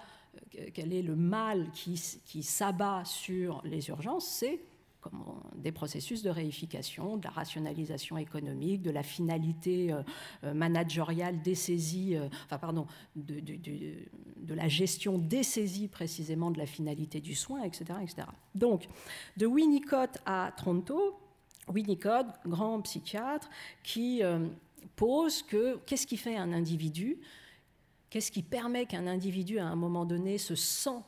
euh, 0.58 0.68
quel 0.72 0.92
est 0.92 1.02
le 1.02 1.16
mal 1.16 1.70
qui, 1.72 2.00
qui 2.24 2.42
s'abat 2.42 3.04
sur 3.04 3.60
les 3.64 3.88
urgences, 3.88 4.26
c'est 4.26 4.60
des 5.56 5.70
processus 5.70 6.22
de 6.22 6.30
réification, 6.30 7.18
de 7.18 7.24
la 7.24 7.30
rationalisation 7.30 8.16
économique, 8.16 8.80
de 8.80 8.90
la 8.90 9.02
finalité 9.02 9.92
euh, 9.92 10.02
euh, 10.44 10.54
managériale 10.54 11.42
des 11.42 11.54
saisies, 11.54 12.16
enfin 12.46 12.56
pardon, 12.56 12.86
de, 13.14 13.38
de, 13.38 14.54
la 14.54 14.66
gestion 14.68 15.18
des 15.18 15.42
saisies 15.42 15.88
précisément 15.88 16.50
de 16.50 16.56
la 16.58 16.64
finalité 16.64 17.20
du 17.20 17.34
soin, 17.34 17.62
etc. 17.64 17.84
etc. 18.02 18.28
Donc, 18.54 18.88
de 19.36 19.44
Winnicott 19.44 20.16
à 20.24 20.52
Tronto, 20.56 21.18
Winnicott, 21.68 22.26
grand 22.46 22.80
psychiatre, 22.80 23.50
qui 23.82 24.22
pose 24.96 25.42
que 25.42 25.76
qu'est-ce 25.86 26.06
qui 26.06 26.16
fait 26.16 26.36
un 26.36 26.52
individu? 26.52 27.18
Qu'est-ce 28.10 28.30
qui 28.30 28.42
permet 28.42 28.86
qu'un 28.86 29.06
individu, 29.06 29.58
à 29.58 29.66
un 29.66 29.76
moment 29.76 30.04
donné, 30.04 30.38
se 30.38 30.54
sent 30.54 31.02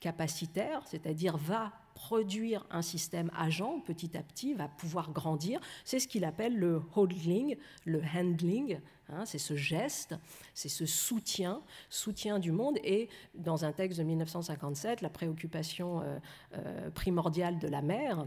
capacitaire, 0.00 0.82
c'est-à-dire 0.86 1.36
va 1.36 1.72
produire 1.94 2.66
un 2.70 2.82
système 2.82 3.30
agent 3.36 3.80
petit 3.80 4.16
à 4.16 4.22
petit, 4.22 4.54
va 4.54 4.68
pouvoir 4.68 5.10
grandir? 5.12 5.60
C'est 5.84 5.98
ce 5.98 6.06
qu'il 6.06 6.24
appelle 6.24 6.56
le 6.56 6.82
holding, 6.94 7.56
le 7.84 8.02
handling. 8.14 8.78
Hein, 9.08 9.26
c'est 9.26 9.38
ce 9.38 9.54
geste, 9.54 10.14
c'est 10.54 10.68
ce 10.68 10.86
soutien, 10.86 11.60
soutien 11.90 12.38
du 12.38 12.52
monde. 12.52 12.78
Et 12.84 13.08
dans 13.34 13.64
un 13.64 13.72
texte 13.72 13.98
de 13.98 14.04
1957, 14.04 15.02
la 15.02 15.10
préoccupation 15.10 16.00
euh, 16.00 16.18
euh, 16.54 16.90
primordiale 16.90 17.58
de 17.58 17.68
la 17.68 17.82
mère 17.82 18.26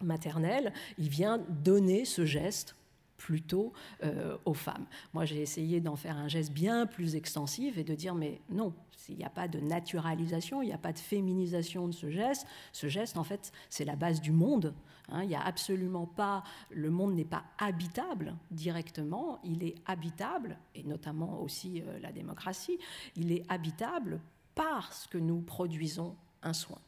maternelle, 0.00 0.72
il 0.98 1.08
vient 1.08 1.38
donner 1.38 2.04
ce 2.04 2.24
geste 2.24 2.76
plutôt 3.22 3.72
euh, 4.02 4.36
aux 4.44 4.54
femmes. 4.54 4.84
Moi, 5.14 5.24
j'ai 5.24 5.40
essayé 5.40 5.80
d'en 5.80 5.94
faire 5.94 6.16
un 6.16 6.26
geste 6.26 6.52
bien 6.52 6.86
plus 6.86 7.14
extensif 7.14 7.78
et 7.78 7.84
de 7.84 7.94
dire, 7.94 8.16
mais 8.16 8.40
non, 8.50 8.74
il 9.08 9.16
n'y 9.16 9.24
a 9.24 9.30
pas 9.30 9.46
de 9.46 9.60
naturalisation, 9.60 10.60
il 10.60 10.66
n'y 10.66 10.72
a 10.72 10.78
pas 10.78 10.92
de 10.92 10.98
féminisation 10.98 11.86
de 11.86 11.92
ce 11.92 12.10
geste. 12.10 12.48
Ce 12.72 12.88
geste, 12.88 13.16
en 13.16 13.22
fait, 13.22 13.52
c'est 13.70 13.84
la 13.84 13.94
base 13.94 14.20
du 14.20 14.32
monde. 14.32 14.74
Hein. 15.08 15.22
il 15.22 15.28
n'y 15.28 15.36
a 15.36 15.40
absolument 15.40 16.06
pas, 16.06 16.42
le 16.70 16.90
monde 16.90 17.14
n'est 17.14 17.24
pas 17.24 17.44
habitable 17.58 18.34
directement, 18.50 19.38
il 19.44 19.62
est 19.62 19.76
habitable, 19.86 20.58
et 20.74 20.82
notamment 20.82 21.40
aussi 21.42 21.80
euh, 21.80 22.00
la 22.00 22.10
démocratie, 22.10 22.78
il 23.14 23.30
est 23.30 23.44
habitable 23.48 24.20
parce 24.54 25.06
que 25.06 25.18
nous 25.18 25.40
produisons 25.42 26.16
un 26.42 26.52
soin. 26.52 26.78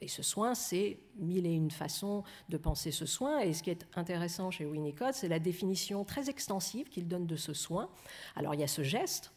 Et 0.00 0.08
ce 0.08 0.22
soin, 0.22 0.54
c'est 0.54 0.98
mille 1.16 1.46
et 1.46 1.52
une 1.52 1.70
façons 1.70 2.24
de 2.48 2.56
penser 2.56 2.90
ce 2.90 3.06
soin. 3.06 3.40
Et 3.40 3.52
ce 3.52 3.62
qui 3.62 3.70
est 3.70 3.86
intéressant 3.94 4.50
chez 4.50 4.66
Winnicott, 4.66 5.14
c'est 5.14 5.28
la 5.28 5.38
définition 5.38 6.04
très 6.04 6.28
extensive 6.28 6.88
qu'il 6.88 7.08
donne 7.08 7.26
de 7.26 7.36
ce 7.36 7.54
soin. 7.54 7.88
Alors 8.36 8.54
il 8.54 8.60
y 8.60 8.64
a 8.64 8.68
ce 8.68 8.82
geste, 8.82 9.32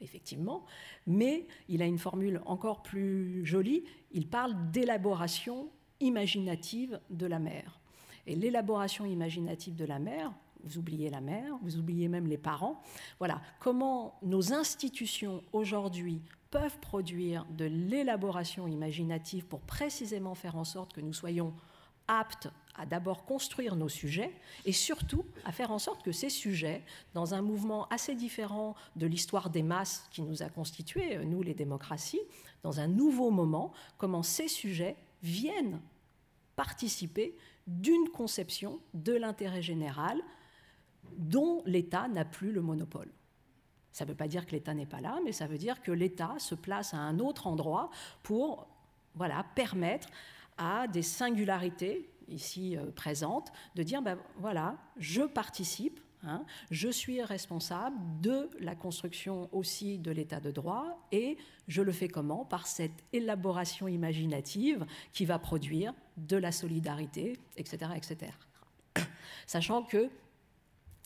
effectivement, 0.00 0.64
mais 1.06 1.46
il 1.68 1.82
a 1.82 1.86
une 1.86 1.98
formule 1.98 2.40
encore 2.46 2.82
plus 2.82 3.44
jolie. 3.44 3.84
Il 4.12 4.26
parle 4.26 4.70
d'élaboration 4.70 5.70
imaginative 6.00 7.00
de 7.10 7.26
la 7.26 7.38
mère. 7.38 7.80
Et 8.26 8.34
l'élaboration 8.34 9.04
imaginative 9.04 9.74
de 9.76 9.84
la 9.84 9.98
mère, 9.98 10.32
vous 10.62 10.78
oubliez 10.78 11.10
la 11.10 11.20
mère, 11.20 11.56
vous 11.62 11.76
oubliez 11.78 12.08
même 12.08 12.26
les 12.26 12.38
parents. 12.38 12.80
Voilà, 13.18 13.40
comment 13.58 14.18
nos 14.22 14.52
institutions 14.52 15.42
aujourd'hui 15.52 16.22
peuvent 16.50 16.78
produire 16.80 17.46
de 17.50 17.64
l'élaboration 17.64 18.66
imaginative 18.66 19.46
pour 19.46 19.60
précisément 19.60 20.34
faire 20.34 20.56
en 20.56 20.64
sorte 20.64 20.92
que 20.92 21.00
nous 21.00 21.12
soyons 21.12 21.54
aptes 22.08 22.48
à 22.74 22.86
d'abord 22.86 23.24
construire 23.24 23.76
nos 23.76 23.88
sujets 23.88 24.32
et 24.64 24.72
surtout 24.72 25.24
à 25.44 25.52
faire 25.52 25.70
en 25.70 25.78
sorte 25.78 26.02
que 26.02 26.12
ces 26.12 26.30
sujets, 26.30 26.82
dans 27.14 27.34
un 27.34 27.42
mouvement 27.42 27.86
assez 27.88 28.14
différent 28.14 28.74
de 28.96 29.06
l'histoire 29.06 29.50
des 29.50 29.62
masses 29.62 30.08
qui 30.10 30.22
nous 30.22 30.42
a 30.42 30.48
constitués, 30.48 31.18
nous 31.24 31.42
les 31.42 31.54
démocraties, 31.54 32.20
dans 32.62 32.80
un 32.80 32.88
nouveau 32.88 33.30
moment, 33.30 33.72
comment 33.96 34.22
ces 34.22 34.48
sujets 34.48 34.96
viennent 35.22 35.80
participer 36.56 37.36
d'une 37.66 38.08
conception 38.08 38.80
de 38.94 39.12
l'intérêt 39.12 39.62
général 39.62 40.20
dont 41.16 41.62
l'État 41.66 42.08
n'a 42.08 42.24
plus 42.24 42.52
le 42.52 42.60
monopole. 42.60 43.10
Ça 43.92 44.04
ne 44.04 44.10
veut 44.10 44.16
pas 44.16 44.28
dire 44.28 44.46
que 44.46 44.52
l'État 44.52 44.74
n'est 44.74 44.86
pas 44.86 45.00
là, 45.00 45.18
mais 45.24 45.32
ça 45.32 45.46
veut 45.46 45.58
dire 45.58 45.82
que 45.82 45.92
l'État 45.92 46.34
se 46.38 46.54
place 46.54 46.94
à 46.94 46.98
un 46.98 47.18
autre 47.18 47.46
endroit 47.46 47.90
pour 48.22 48.66
voilà, 49.14 49.44
permettre 49.54 50.08
à 50.58 50.86
des 50.86 51.02
singularités 51.02 52.08
ici 52.28 52.76
euh, 52.76 52.90
présentes 52.92 53.52
de 53.74 53.82
dire 53.82 54.02
ben, 54.02 54.18
voilà, 54.36 54.76
je 54.96 55.22
participe, 55.22 56.00
hein, 56.22 56.44
je 56.70 56.88
suis 56.88 57.22
responsable 57.22 57.96
de 58.20 58.48
la 58.60 58.74
construction 58.74 59.48
aussi 59.52 59.98
de 59.98 60.10
l'État 60.10 60.38
de 60.38 60.50
droit 60.50 61.06
et 61.12 61.36
je 61.66 61.82
le 61.82 61.92
fais 61.92 62.08
comment? 62.08 62.44
Par 62.44 62.66
cette 62.66 63.04
élaboration 63.12 63.88
imaginative 63.88 64.86
qui 65.12 65.24
va 65.24 65.38
produire 65.38 65.92
de 66.16 66.36
la 66.36 66.52
solidarité, 66.52 67.38
etc. 67.56 67.92
etc. 67.96 68.32
Sachant 69.46 69.82
que 69.82 70.10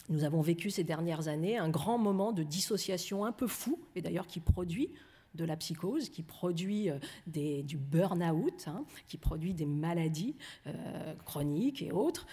nous 0.08 0.24
avons 0.24 0.42
vécu 0.42 0.70
ces 0.70 0.84
dernières 0.84 1.28
années 1.28 1.56
un 1.56 1.68
grand 1.68 1.98
moment 1.98 2.32
de 2.32 2.42
dissociation 2.42 3.24
un 3.24 3.32
peu 3.32 3.46
fou, 3.46 3.78
et 3.94 4.02
d'ailleurs 4.02 4.26
qui 4.26 4.40
produit 4.40 4.90
de 5.34 5.44
la 5.44 5.56
psychose, 5.56 6.08
qui 6.08 6.22
produit 6.22 6.90
euh, 6.90 7.62
du 7.62 7.76
burn-out, 7.76 8.64
hein, 8.66 8.84
qui 9.08 9.18
produit 9.18 9.54
des 9.54 9.66
maladies 9.66 10.36
euh, 10.66 11.14
chroniques 11.24 11.82
et 11.82 11.92
autres. 11.92 12.26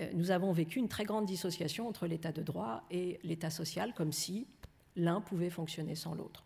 Euh, 0.00 0.10
nous 0.14 0.30
avons 0.30 0.52
vécu 0.52 0.78
une 0.78 0.88
très 0.88 1.04
grande 1.04 1.26
dissociation 1.26 1.88
entre 1.88 2.06
l'état 2.06 2.32
de 2.32 2.42
droit 2.42 2.84
et 2.90 3.18
l'état 3.22 3.50
social, 3.50 3.92
comme 3.94 4.12
si 4.12 4.46
l'un 4.96 5.20
pouvait 5.20 5.50
fonctionner 5.50 5.94
sans 5.94 6.14
l'autre. 6.14 6.44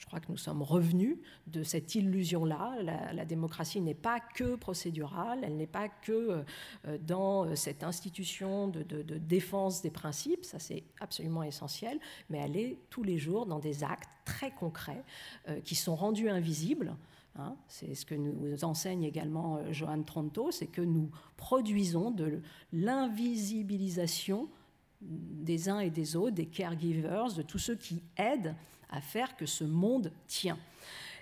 Je 0.00 0.06
crois 0.06 0.18
que 0.18 0.32
nous 0.32 0.38
sommes 0.38 0.62
revenus 0.62 1.18
de 1.46 1.62
cette 1.62 1.94
illusion-là. 1.94 2.78
La, 3.12 3.24
démocratie 3.26 3.82
n'est 3.82 3.94
pas 3.94 4.18
que 4.18 4.56
procédurale, 4.56 5.40
elle 5.42 5.58
n'est 5.58 5.66
pas 5.66 5.88
que 5.90 6.42
euh, 6.86 6.98
dans 7.02 7.44
euh, 7.44 7.54
cette 7.54 7.84
institution 7.84 8.68
de, 8.68 8.82
défense 9.18 9.82
des 9.82 9.90
principes, 9.90 10.46
ça 10.46 10.58
c'est 10.58 10.84
absolument 11.00 11.42
essentiel, 11.42 12.00
mais 12.30 12.38
elle 12.38 12.56
est 12.56 12.78
tous 12.88 13.02
les 13.02 13.18
jours 13.18 13.44
dans 13.44 13.58
des 13.58 13.84
actes 13.84 14.08
très 14.24 14.50
concrets 14.50 15.04
euh, 15.48 15.60
qui 15.60 15.74
sont 15.74 15.94
rendus 15.94 16.30
invisibles. 16.30 16.96
Hein. 17.36 17.54
c'est 17.68 17.94
ce 17.94 18.04
que 18.04 18.16
nous 18.16 18.64
enseigne 18.64 19.04
également 19.04 19.60
Johan 19.70 20.02
Tronto, 20.02 20.50
c'est 20.50 20.66
que 20.66 20.82
nous 20.82 21.10
produisons 21.36 22.10
de 22.10 22.40
l'invisibilisation 22.72 24.48
des 25.00 25.68
uns 25.68 25.78
et 25.78 25.90
des 25.90 26.16
autres, 26.16 26.34
des 26.34 26.46
caregivers, 26.46 27.32
de 27.32 27.42
tous 27.42 27.58
ceux 27.58 27.76
qui 27.76 28.02
aident 28.16 28.56
à 28.90 29.00
faire 29.00 29.36
que 29.36 29.46
ce 29.46 29.64
monde 29.64 30.12
tient. 30.26 30.58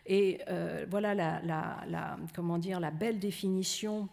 Et 0.06 0.40
euh, 0.48 0.86
voilà 0.88 1.14
la, 1.14 2.16
comment 2.34 2.58
dire, 2.58 2.80
la 2.80 2.90
belle 2.90 3.18
définition 3.18 4.08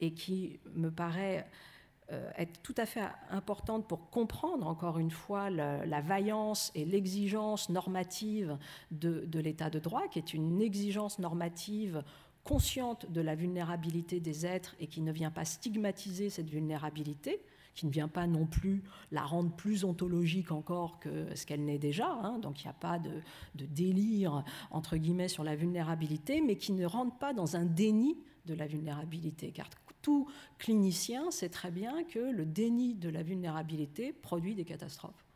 et 0.00 0.12
qui 0.12 0.60
me 0.74 0.90
paraît 0.90 1.46
être 2.36 2.60
tout 2.64 2.74
à 2.76 2.86
fait 2.86 3.04
importante 3.30 3.86
pour 3.86 4.10
comprendre, 4.10 4.66
encore 4.66 4.98
une 4.98 5.12
fois, 5.12 5.48
la, 5.48 6.00
vaillance 6.00 6.72
et 6.74 6.84
l'exigence 6.84 7.68
normative 7.68 8.58
de 8.90 9.38
l'état 9.38 9.70
de 9.70 9.78
droit, 9.78 10.08
qui 10.08 10.18
est 10.18 10.34
une 10.34 10.60
exigence 10.60 11.20
normative 11.20 12.02
consciente 12.44 13.10
de 13.10 13.20
la 13.20 13.34
vulnérabilité 13.34 14.20
des 14.20 14.46
êtres 14.46 14.74
et 14.80 14.86
qui 14.86 15.02
ne 15.02 15.12
vient 15.12 15.30
pas 15.30 15.44
stigmatiser 15.44 16.30
cette 16.30 16.48
vulnérabilité, 16.48 17.40
qui 17.74 17.86
ne 17.86 17.90
vient 17.90 18.08
pas 18.08 18.26
non 18.26 18.46
plus 18.46 18.82
la 19.10 19.22
rendre 19.22 19.54
plus 19.54 19.84
ontologique 19.84 20.52
encore 20.52 20.98
que 21.00 21.34
ce 21.34 21.46
qu'elle 21.46 21.64
n'est 21.64 21.78
déjà, 21.78 22.10
hein. 22.22 22.38
donc 22.38 22.62
il 22.62 22.66
n'y 22.66 22.70
a 22.70 22.74
pas 22.74 22.98
de, 22.98 23.22
délire, 23.54 24.44
entre 24.70 24.96
guillemets, 24.96 25.28
sur 25.28 25.44
la 25.44 25.56
vulnérabilité, 25.56 26.40
mais 26.40 26.56
qui 26.56 26.72
ne 26.72 26.84
rentre 26.84 27.16
pas 27.18 27.32
dans 27.32 27.56
un 27.56 27.64
déni 27.64 28.16
de 28.46 28.54
la 28.54 28.66
vulnérabilité, 28.66 29.50
car 29.52 29.68
tout 30.02 30.28
clinicien 30.58 31.30
sait 31.30 31.50
très 31.50 31.70
bien 31.70 32.04
que 32.04 32.18
le 32.18 32.46
déni 32.46 32.94
de 32.94 33.08
la 33.08 33.22
vulnérabilité 33.22 34.12
produit 34.12 34.54
des 34.54 34.64
catastrophes 34.64 35.29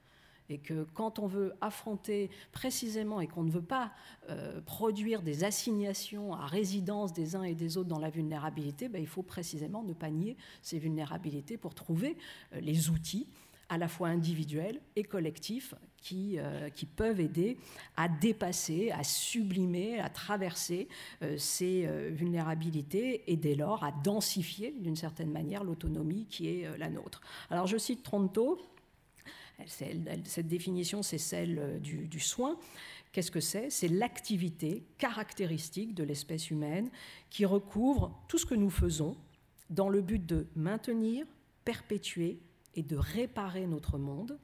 et 0.49 0.59
que 0.59 0.87
quand 0.95 1.19
on 1.19 1.27
veut 1.27 1.55
affronter 1.61 2.31
précisément 2.53 3.21
et 3.21 3.27
qu'on 3.27 3.45
ne 3.45 3.51
veut 3.51 3.63
pas 3.63 3.93
euh, 4.29 4.61
produire 4.61 5.23
des 5.23 5.45
assignations 5.45 6.35
à 6.35 6.47
résidence 6.47 7.13
des 7.13 7.37
uns 7.37 7.43
et 7.43 7.55
des 7.55 7.77
autres 7.77 7.89
dans 7.89 7.99
la 7.99 8.11
vulnérabilité, 8.11 8.89
ben, 8.89 9.01
il 9.01 9.09
faut 9.09 9.23
précisément 9.23 9.83
ne 9.83 9.95
pas 9.95 10.11
nier 10.11 10.37
ces 10.63 10.79
vulnérabilités 10.79 11.57
pour 11.57 11.75
trouver 11.75 12.17
euh, 12.55 12.61
les 12.61 12.91
outils 12.91 13.27
à 13.71 13.79
la 13.79 13.89
fois 13.89 14.09
individuels 14.09 14.79
et 14.95 15.05
collectifs 15.05 15.75
qui, 15.97 16.35
euh, 16.39 16.69
qui 16.69 16.85
peuvent 16.85 17.19
aider 17.19 17.57
à 17.97 18.09
dépasser, 18.09 18.91
à 18.91 19.03
sublimer, 19.03 19.99
à 20.01 20.11
traverser 20.11 20.87
ces 21.39 21.89
vulnérabilités 22.11 23.23
et 23.27 23.39
dès 23.39 23.55
lors 23.55 23.83
à 23.83 23.91
densifier 23.91 24.75
d'une 24.79 24.97
certaine 24.97 25.33
manière 25.33 25.65
l'autonomie 25.65 26.27
qui 26.29 26.49
est 26.49 26.77
la 26.77 26.91
nôtre. 26.91 27.23
Alors 27.49 27.67
je 27.67 27.79
cite 27.79 28.03
Tronto, 28.03 28.61
cette 29.67 30.49
définition, 30.49 31.03
c'est 31.03 31.19
celle 31.19 31.59
euh, 31.59 31.79
du, 31.79 32.21
soin. 32.21 32.59
Qu'est-ce 33.13 33.31
que 33.31 33.41
c'est? 33.41 33.71
C'est 33.71 33.89
l'activité 33.89 34.85
caractéristique 34.99 35.95
de 35.95 36.05
l'espèce 36.05 36.51
humaine 36.51 36.91
qui 37.31 37.45
recouvre 37.45 38.19
tout 38.29 38.39
ce 38.39 38.47
que 38.47 38.55
nous 38.55 38.71
faisons 38.71 39.17
dans 39.71 39.89
le 39.89 40.03
but 40.03 40.25
de 40.25 40.47
maintenir, 40.57 41.27
perpétuer 41.65 42.41
et 42.75 42.83
de 42.83 42.97
réparer 42.97 43.67
notre 43.67 43.99
monde, 43.99 44.39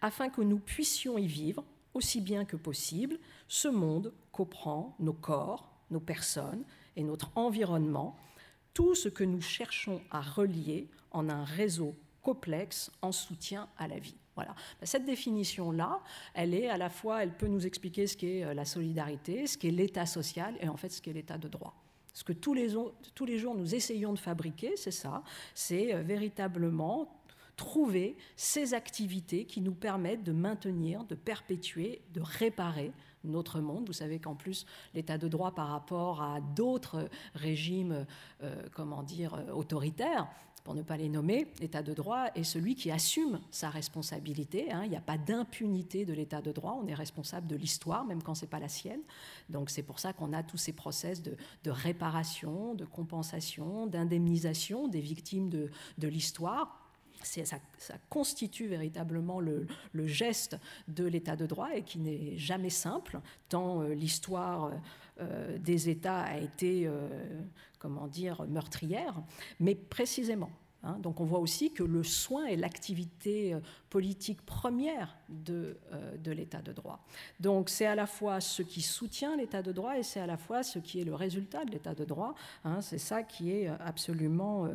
afin 0.00 0.28
que 0.28 0.42
nous 0.42 0.58
puissions 0.58 1.18
y 1.18 1.26
vivre 1.26 1.64
aussi 1.94 2.20
bien 2.20 2.44
que 2.44 2.56
possible 2.56 3.18
ce 3.48 3.68
monde 3.68 4.12
qu'opprend 4.32 4.96
nos 4.98 5.12
corps, 5.12 5.70
nos 5.90 6.00
personnes 6.00 6.64
et 6.96 7.04
notre 7.04 7.30
environnement, 7.36 8.16
tout 8.74 8.94
ce 8.94 9.08
que 9.08 9.24
nous 9.24 9.40
cherchons 9.40 10.00
à 10.10 10.20
relier 10.20 10.88
en 11.10 11.28
un 11.28 11.44
réseau 11.44 11.94
complexe 12.22 12.90
en 13.02 13.12
soutien 13.12 13.68
à 13.76 13.88
la 13.88 13.98
vie. 13.98 14.16
Voilà. 14.34 14.54
Cette 14.82 15.04
définition-là, 15.04 16.00
elle 16.34 16.54
est 16.54 16.68
à 16.68 16.78
la 16.78 16.88
fois, 16.88 17.22
elle 17.22 17.36
peut 17.36 17.48
nous 17.48 17.66
expliquer 17.66 18.06
ce 18.06 18.16
qu'est 18.16 18.44
euh, 18.44 18.54
la 18.54 18.64
solidarité, 18.64 19.46
ce 19.46 19.58
qu'est 19.58 19.70
l'état 19.70 20.06
social 20.06 20.56
et 20.60 20.68
en 20.68 20.76
fait 20.76 20.88
ce 20.88 21.02
qu'est 21.02 21.12
l'état 21.12 21.36
de 21.36 21.48
droit. 21.48 21.74
Ce 22.14 22.24
que 22.24 22.32
tous 22.32 22.54
les, 22.54 22.74
tous 23.14 23.26
les 23.26 23.38
jours 23.38 23.54
nous 23.54 23.74
essayons 23.74 24.12
de 24.12 24.18
fabriquer, 24.18 24.74
c'est 24.76 24.90
ça, 24.90 25.22
c'est 25.54 25.94
euh, 25.94 26.02
véritablement 26.02 27.18
trouver 27.56 28.16
ces 28.34 28.72
activités 28.72 29.44
qui 29.44 29.60
nous 29.60 29.74
permettent 29.74 30.24
de 30.24 30.32
maintenir, 30.32 31.04
de 31.04 31.14
perpétuer, 31.14 32.00
de 32.14 32.22
réparer 32.22 32.92
notre 33.24 33.60
monde. 33.60 33.86
Vous 33.86 33.92
savez 33.92 34.18
qu'en 34.18 34.34
plus, 34.34 34.64
l'état 34.94 35.18
de 35.18 35.28
droit 35.28 35.54
par 35.54 35.68
rapport 35.68 36.22
à 36.22 36.40
d'autres 36.40 37.10
régimes, 37.34 38.06
euh, 38.42 38.62
comment 38.72 39.02
dire, 39.02 39.38
autoritaires, 39.54 40.28
pour 40.64 40.74
ne 40.74 40.82
pas 40.82 40.96
les 40.96 41.08
nommer, 41.08 41.48
l'état 41.60 41.82
de 41.82 41.92
droit 41.92 42.26
est 42.34 42.44
celui 42.44 42.74
qui 42.74 42.90
assume 42.90 43.40
sa 43.50 43.68
responsabilité. 43.68 44.70
Hein. 44.70 44.82
Il 44.84 44.90
n'y 44.90 44.96
a 44.96 45.00
pas 45.00 45.18
d'impunité 45.18 46.04
de 46.04 46.12
l'état 46.12 46.40
de 46.40 46.52
droit, 46.52 46.78
on 46.80 46.86
est 46.86 46.94
responsable 46.94 47.46
de 47.46 47.56
l'histoire, 47.56 48.04
même 48.04 48.22
quand 48.22 48.34
ce 48.34 48.44
n'est 48.44 48.50
pas 48.50 48.60
la 48.60 48.68
sienne. 48.68 49.00
Donc 49.48 49.70
c'est 49.70 49.82
pour 49.82 49.98
ça 49.98 50.12
qu'on 50.12 50.32
a 50.32 50.42
tous 50.42 50.58
ces 50.58 50.72
process 50.72 51.22
de, 51.22 51.36
réparation, 51.66 52.74
de 52.74 52.84
compensation, 52.84 53.86
d'indemnisation 53.86 54.88
des 54.88 55.00
victimes 55.00 55.50
de, 55.50 55.70
l'histoire. 56.08 56.81
Ça, 57.24 57.58
constitue 58.08 58.66
véritablement 58.66 59.40
le, 59.40 59.66
geste 60.06 60.56
de 60.88 61.04
l'état 61.04 61.36
de 61.36 61.46
droit 61.46 61.70
et 61.74 61.82
qui 61.82 61.98
n'est 61.98 62.36
jamais 62.36 62.70
simple, 62.70 63.20
tant 63.48 63.82
euh, 63.82 63.94
l'histoire 63.94 64.72
euh, 65.20 65.58
des 65.58 65.88
États 65.88 66.22
a 66.22 66.38
été 66.38 66.86
euh, 66.86 67.08
comment 67.78 68.06
dire, 68.06 68.44
meurtrière, 68.48 69.22
mais 69.60 69.74
précisément. 69.74 70.50
Hein. 70.84 70.98
donc 70.98 71.20
on 71.20 71.24
voit 71.24 71.38
aussi 71.38 71.72
que 71.72 71.84
le 71.84 72.02
soin 72.02 72.46
est 72.46 72.56
l'activité 72.56 73.54
euh, 73.54 73.60
politique 73.88 74.42
première 74.42 75.16
de, 75.28 75.76
euh, 75.92 76.16
de 76.16 76.32
l'état 76.32 76.60
de 76.60 76.72
droit. 76.72 77.04
Donc 77.38 77.68
c'est 77.68 77.86
à 77.86 77.94
la 77.94 78.06
fois 78.06 78.40
ce 78.40 78.62
qui 78.62 78.82
soutient 78.82 79.36
l'état 79.36 79.62
de 79.62 79.70
droit 79.70 79.96
et 79.96 80.02
c'est 80.02 80.18
à 80.18 80.26
la 80.26 80.36
fois 80.36 80.64
ce 80.64 80.80
qui 80.80 81.00
est 81.00 81.04
le 81.04 81.14
résultat 81.14 81.64
de 81.64 81.70
l'état 81.70 81.94
de 81.94 82.04
droit. 82.04 82.34
Hein. 82.64 82.80
c'est 82.80 82.98
ça 82.98 83.22
qui 83.22 83.52
est 83.52 83.68
euh, 83.68 83.76
absolument 83.80 84.68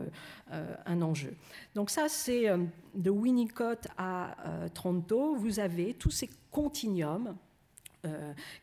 un 0.86 1.02
enjeu. 1.02 1.36
Donc 1.76 1.90
ça 1.90 2.08
c'est 2.10 2.46
de 2.96 3.10
Winnicott 3.10 3.88
à 3.98 4.36
Toronto, 4.74 5.36
vous 5.36 5.60
avez 5.60 5.94
tous 5.94 6.12
ces 6.12 6.30
continuums 6.52 7.36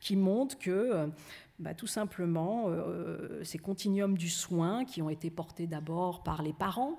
qui 0.00 0.16
montrent 0.16 0.58
que 0.58 1.10
bah, 1.58 1.74
tout 1.74 1.86
simplement 1.86 2.68
ces 3.42 3.58
continuums 3.58 4.16
du 4.16 4.28
soin 4.28 4.84
qui 4.84 5.02
ont 5.02 5.10
été 5.10 5.30
portés 5.30 5.66
d'abord 5.66 6.22
par 6.22 6.42
les 6.42 6.52
parents, 6.52 6.98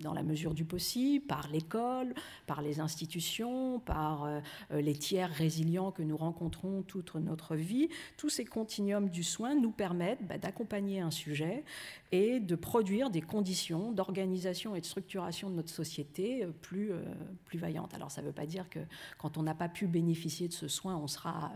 dans 0.00 0.12
la 0.12 0.22
mesure 0.22 0.54
du 0.54 0.64
possible, 0.64 1.26
par 1.26 1.48
l'école, 1.48 2.14
par 2.46 2.62
les 2.62 2.80
institutions, 2.80 3.80
par 3.80 4.24
euh, 4.24 4.40
les 4.70 4.94
tiers 4.94 5.30
résilients 5.30 5.90
que 5.92 6.02
nous 6.02 6.16
rencontrons 6.16 6.82
toute 6.82 7.14
notre 7.14 7.56
vie. 7.56 7.88
Tous 8.16 8.28
ces 8.28 8.44
continuums 8.44 9.08
du 9.08 9.22
soin 9.22 9.54
nous 9.54 9.70
permettent 9.70 10.26
bah, 10.26 10.38
d'accompagner 10.38 11.00
un 11.00 11.10
sujet 11.10 11.64
et 12.12 12.40
de 12.40 12.54
produire 12.54 13.10
des 13.10 13.20
conditions 13.20 13.92
d'organisation 13.92 14.74
et 14.76 14.80
de 14.80 14.86
structuration 14.86 15.50
de 15.50 15.56
notre 15.56 15.70
société 15.70 16.44
euh, 16.44 16.50
plus, 16.50 16.92
euh, 16.92 17.02
plus 17.44 17.58
vaillantes. 17.58 17.94
Alors 17.94 18.10
ça 18.10 18.20
ne 18.22 18.26
veut 18.26 18.32
pas 18.32 18.46
dire 18.46 18.68
que 18.68 18.80
quand 19.18 19.38
on 19.38 19.42
n'a 19.42 19.54
pas 19.54 19.68
pu 19.68 19.86
bénéficier 19.86 20.48
de 20.48 20.52
ce 20.52 20.68
soin, 20.68 20.96
on 20.96 21.06
sera 21.06 21.52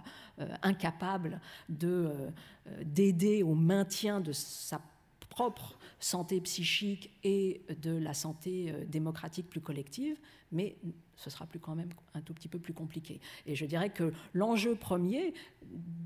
incapable 0.63 1.41
d'aider 1.69 3.43
au 3.43 3.55
maintien 3.55 4.21
de 4.21 4.33
sa 4.33 4.81
propre 5.29 5.79
santé 6.01 6.41
psychique 6.41 7.11
et 7.25 7.63
de 7.83 7.91
la 7.91 8.15
santé 8.15 8.71
euh, 8.71 8.85
démocratique 8.85 9.49
plus 9.49 9.61
collective, 9.61 10.19
mais 10.53 10.77
ce 11.17 11.31
sera 11.31 11.47
plus 11.47 11.59
quand 11.59 11.75
même 11.75 11.91
un 12.15 12.21
tout 12.21 12.33
petit 12.33 12.49
peu 12.49 12.59
plus 12.59 12.73
compliqué. 12.73 13.21
Et 13.47 13.55
je 13.55 13.67
dirais 13.67 13.91
que 13.91 14.13
l'enjeu 14.35 14.75
premier 14.75 15.35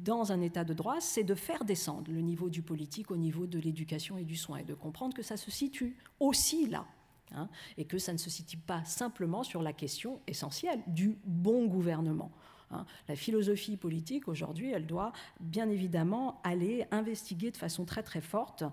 dans 0.03 0.33
un 0.33 0.41
état 0.41 0.65
de 0.65 0.75
droit, 0.75 1.01
c'est 1.01 1.25
de 1.25 1.35
faire 1.35 1.65
descendre 1.65 2.11
le 2.11 2.21
niveau 2.21 2.49
du 2.49 2.63
politique 2.63 3.11
au 3.11 3.17
niveau 3.17 3.47
de 3.47 3.59
l'éducation 3.59 4.19
et 4.19 4.25
du 4.25 4.37
soin, 4.37 4.59
et 4.59 4.65
de 4.65 4.75
comprendre 4.75 5.15
que 5.15 5.23
ça 5.23 5.37
se 5.37 5.51
situe 5.51 5.97
aussi 6.19 6.67
là. 6.67 6.87
Hein, 7.35 7.49
et 7.79 7.87
que 7.87 7.97
ça 7.97 8.13
ne 8.13 8.19
se 8.19 8.29
situe 8.29 8.59
pas 8.59 8.85
simplement 8.85 9.43
sur 9.43 9.63
la 9.63 9.73
question 9.73 10.21
essentielle 10.27 10.83
du 10.87 11.17
bon 11.25 11.67
gouvernement. 11.67 12.31
Hein. 12.73 12.87
La 13.09 13.17
philosophie 13.17 13.77
politique, 13.77 14.29
aujourd'hui, 14.29 14.71
elle 14.71 14.87
doit 14.87 15.13
bien 15.41 15.69
évidemment 15.69 16.41
aller 16.45 16.87
investiguer 16.91 17.51
de 17.51 17.57
façon 17.57 17.85
très 17.85 18.03
très 18.03 18.21
forte 18.21 18.65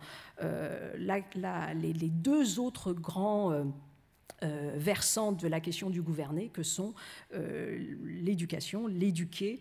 euh, 0.42 0.96
les, 0.98 2.10
deux 2.10 2.60
autres 2.60 2.94
grands... 2.94 3.52
Euh, 3.52 3.64
euh, 4.42 4.72
versants 4.78 5.34
de 5.34 5.50
la 5.50 5.60
question 5.60 5.90
du 5.90 6.02
gouverner, 6.02 6.48
que 6.48 6.64
sont 6.64 6.94
l'éducation, 7.34 8.88
l'éduquer 8.88 9.60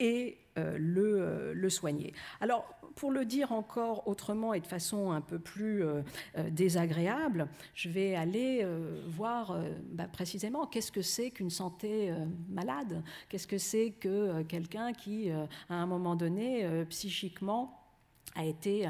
et 0.00 0.38
le, 0.56 1.54
le, 1.54 1.70
soigner. 1.70 2.12
Alors, 2.40 2.80
pour 2.94 3.10
le 3.10 3.24
dire 3.24 3.52
encore 3.52 4.06
autrement 4.06 4.54
et 4.54 4.60
de 4.60 4.66
façon 4.66 5.10
un 5.10 5.20
peu 5.20 5.38
plus 5.38 5.82
euh, 5.82 6.02
euh, 6.36 6.50
désagréable, 6.50 7.48
je 7.74 7.88
vais 7.88 8.14
aller 8.14 8.60
euh, 8.62 9.00
voir 9.08 9.56
bah, 9.92 10.06
précisément 10.10 10.66
qu'est-ce 10.66 10.92
que 10.92 11.02
c'est 11.02 11.30
qu'une 11.30 11.50
santé 11.50 12.12
malade, 12.48 13.02
qu'est-ce 13.28 13.46
que 13.46 13.58
c'est 13.58 13.92
que 13.92 14.42
quelqu'un 14.42 14.92
qui, 14.92 15.30
à 15.30 15.74
un 15.74 15.86
moment 15.86 16.16
donné, 16.16 16.66
psychiquement, 16.88 17.79
a 18.34 18.44
été 18.44 18.88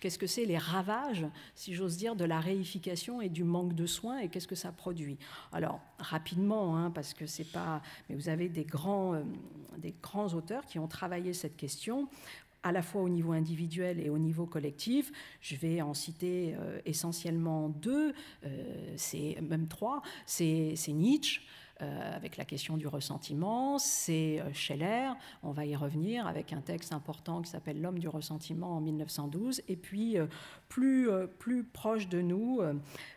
qu'est-ce 0.00 0.18
que 0.18 0.26
c'est 0.26 0.44
les 0.44 0.58
ravages, 0.58 1.26
si 1.54 1.74
j'ose 1.74 1.96
dire, 1.96 2.16
de 2.16 2.24
la 2.24 2.40
réification 2.40 3.20
et 3.20 3.28
du 3.28 3.44
manque 3.44 3.74
de 3.74 3.86
soins 3.86 4.18
et 4.18 4.28
qu'est-ce 4.28 4.48
que 4.48 4.54
ça 4.54 4.72
produit? 4.72 5.18
Alors 5.52 5.80
rapidement, 5.98 6.76
hein, 6.76 6.90
parce 6.90 7.14
que 7.14 7.26
c'est 7.26 7.50
pas, 7.52 7.82
mais 8.08 8.16
vous 8.16 8.28
avez 8.28 8.48
des 8.48 8.64
grands, 8.64 9.22
des 9.76 9.94
grands 10.02 10.32
auteurs 10.34 10.64
qui 10.66 10.78
ont 10.78 10.88
travaillé 10.88 11.32
cette 11.32 11.56
question 11.56 12.08
à 12.62 12.72
la 12.72 12.82
fois 12.82 13.02
au 13.02 13.08
niveau 13.08 13.32
individuel 13.32 14.00
et 14.00 14.10
au 14.10 14.18
niveau 14.18 14.46
collectif. 14.46 15.12
Je 15.40 15.56
vais 15.56 15.80
en 15.80 15.94
citer 15.94 16.54
euh, 16.54 16.80
essentiellement 16.84 17.68
deux, 17.68 18.12
euh, 18.44 18.94
c'est 18.96 19.38
même 19.40 19.68
trois. 19.68 20.02
C'est 20.26 20.74
Nietzsche, 20.88 21.40
avec 21.80 22.36
la 22.36 22.44
question 22.44 22.76
du 22.76 22.86
ressentiment. 22.86 23.78
C'est 23.78 24.42
Scheller, 24.52 25.12
on 25.42 25.52
va 25.52 25.64
y 25.66 25.76
revenir, 25.76 26.26
avec 26.26 26.52
un 26.52 26.60
texte 26.60 26.92
important 26.92 27.42
qui 27.42 27.50
s'appelle 27.50 27.80
L'homme 27.80 27.98
du 27.98 28.08
ressentiment 28.08 28.76
en 28.76 28.80
1912. 28.80 29.62
Et 29.68 29.76
puis, 29.76 30.16
plus, 30.68 31.08
plus 31.38 31.64
proche 31.64 32.08
de 32.08 32.20
nous, 32.20 32.60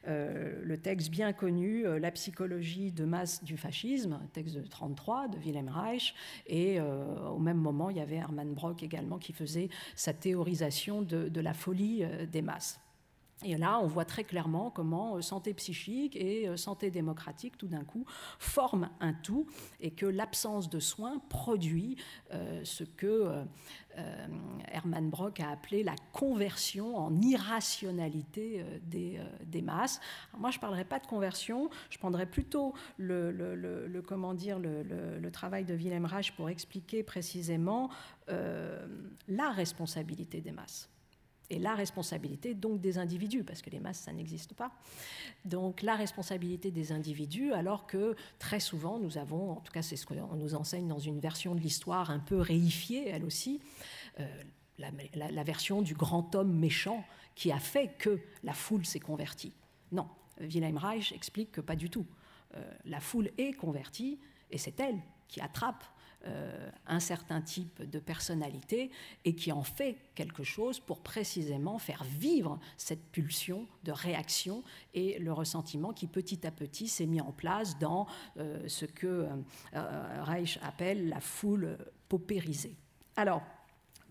le 0.06 0.78
texte 0.78 1.10
bien 1.10 1.34
connu, 1.34 1.86
La 2.00 2.12
psychologie 2.12 2.92
de 2.92 3.06
masse 3.06 3.44
du 3.44 3.58
fascisme, 3.58 4.20
texte 4.34 4.56
de 4.56 4.62
33 4.62 5.28
de 5.30 5.38
Wilhelm 5.40 5.70
Reich. 5.70 6.14
Et 6.48 6.80
au 6.80 7.40
même 7.40 7.58
moment, 7.58 7.90
il 7.90 7.98
y 7.98 8.02
avait 8.02 8.16
Hermann 8.16 8.54
Brock 8.54 8.84
également 8.84 9.18
qui 9.18 9.34
faisait 9.34 9.70
sa 9.96 10.14
théorisation 10.14 11.02
de 11.02 11.42
la 11.42 11.54
folie 11.54 12.04
des 12.32 12.42
masses. 12.42 12.80
Et 13.44 13.58
là, 13.58 13.80
on 13.82 13.88
voit 13.88 14.06
très 14.06 14.24
clairement 14.24 14.70
comment 14.70 15.16
euh, 15.16 15.22
santé 15.22 15.54
psychique 15.54 16.16
et 16.16 16.48
euh, 16.48 16.58
santé 16.58 16.92
démocratique, 16.92 17.58
tout 17.58 17.68
d'un 17.68 17.84
coup, 17.84 18.06
forment 18.38 18.90
un 19.00 19.14
tout 19.14 19.48
et 19.80 19.92
que 19.92 20.06
l'absence 20.06 20.70
de 20.70 20.80
soins 20.80 21.20
produit 21.30 21.98
euh, 22.34 22.62
ce 22.64 22.84
que 22.84 23.32
Hermann 24.72 25.10
Brock 25.10 25.42
a 25.42 25.50
appelé 25.50 25.84
la 25.84 25.96
conversion 26.14 26.96
en 26.96 27.20
irrationalité 27.22 28.64
des, 28.84 29.62
masses. 29.62 30.00
moi, 30.38 30.50
je 30.50 30.58
ne 30.58 30.62
parlerai 30.62 30.86
pas 30.86 31.00
de 31.00 31.08
conversion, 31.08 31.70
je 31.90 31.98
prendrai 31.98 32.26
plutôt 32.26 32.74
le, 32.98 34.02
comment 34.08 34.34
dire, 34.34 34.60
le, 34.60 35.30
travail 35.32 35.66
de 35.66 35.74
Wilhelm 35.74 36.06
Reich 36.06 36.32
pour 36.32 36.50
expliquer 36.50 37.04
précisément 37.04 37.90
la 38.28 39.52
responsabilité 39.52 40.40
des 40.40 40.54
masses 40.54 40.90
et 41.52 41.60
la 41.60 41.76
responsabilité 41.76 42.54
donc 42.54 42.80
des 42.80 42.98
individus, 42.98 43.44
parce 43.44 43.62
que 43.62 43.70
les 43.70 43.80
masses, 43.80 44.00
ça 44.00 44.14
n'existe 44.14 44.54
pas. 44.54 44.72
Donc 45.44 45.82
la 45.82 45.96
responsabilité 45.96 46.72
des 46.72 46.94
individus, 46.94 47.52
alors 47.52 47.86
que 47.86 48.16
très 48.40 48.62
souvent 48.62 49.00
nous 49.00 49.18
avons, 49.18 49.52
en 49.52 49.60
tout 49.60 49.74
cas 49.74 49.82
c'est 49.82 49.98
ce 49.98 50.06
qu'on 50.06 50.36
nous 50.38 50.56
enseigne 50.56 50.88
dans 50.88 51.00
une 51.00 51.20
version 51.20 51.54
de 51.54 51.60
l'histoire 51.60 52.10
un 52.10 52.20
peu 52.20 52.40
réifiée, 52.40 53.10
elle 53.10 53.26
aussi, 53.26 53.60
euh, 54.22 54.44
la, 54.78 55.44
version 55.44 55.82
du 55.82 55.94
grand 55.94 56.34
homme 56.36 56.58
méchant 56.58 57.04
qui 57.36 57.52
a 57.52 57.60
fait 57.60 57.90
que 58.00 58.20
la 58.44 58.54
foule 58.54 58.86
s'est 58.86 59.00
convertie. 59.02 59.54
Non, 59.92 60.08
Wilhelm 60.40 60.78
Reich 60.78 61.12
explique 61.12 61.52
que 61.52 61.62
pas 61.62 61.76
du 61.76 61.90
tout. 61.90 62.06
Euh, 62.56 62.74
la 62.86 63.02
foule 63.02 63.30
est 63.38 63.54
convertie 63.54 64.20
et 64.50 64.58
c'est 64.58 64.80
elle 64.80 65.00
qui 65.28 65.42
attrape 65.42 65.84
euh, 66.28 66.70
un 66.86 67.00
certain 67.00 67.42
type 67.42 67.90
de 67.90 67.98
personnalité 67.98 68.92
et 69.26 69.34
qui 69.34 69.52
en 69.52 69.64
fait 69.64 69.96
quelque 70.14 70.44
chose 70.44 70.80
pour 70.80 71.00
précisément 71.00 71.80
faire 71.80 72.04
vivre 72.04 72.60
cette 72.78 73.04
pulsion 73.12 73.66
de 73.86 73.92
réaction 73.92 74.64
et 74.94 75.18
le 75.18 75.34
ressentiment 75.34 75.94
qui 75.94 76.06
petit 76.06 76.46
à 76.46 76.52
petit 76.52 76.88
s'est 76.88 77.08
mis 77.08 77.22
en 77.22 77.32
place 77.32 77.80
dans 77.80 78.06
euh, 78.38 78.68
ce 78.68 78.86
que 78.86 79.28
euh, 79.74 80.24
Reich 80.24 80.60
appelle 80.62 81.10
la 81.10 81.22
foule 81.22 81.78
paupérisée. 82.08 82.76
Alors, 83.16 83.42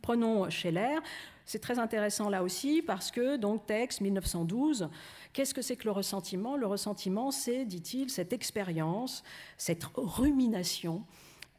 prenons 0.02 0.50
Scheller. 0.50 0.98
C'est 1.44 1.60
très 1.60 1.78
intéressant 1.78 2.28
là 2.28 2.42
aussi 2.42 2.82
parce 2.82 3.10
que, 3.10 3.36
donc, 3.36 3.66
texte 3.66 4.00
1912, 4.00 4.88
qu'est-ce 5.32 5.54
que 5.54 5.62
c'est 5.62 5.76
que 5.76 5.84
le 5.84 5.92
ressentiment? 5.92 6.56
Le 6.56 6.66
ressentiment, 6.66 7.30
c'est, 7.30 7.64
dit-il, 7.64 8.10
cette 8.10 8.32
expérience, 8.32 9.22
cette 9.56 9.84
rumination 9.94 11.04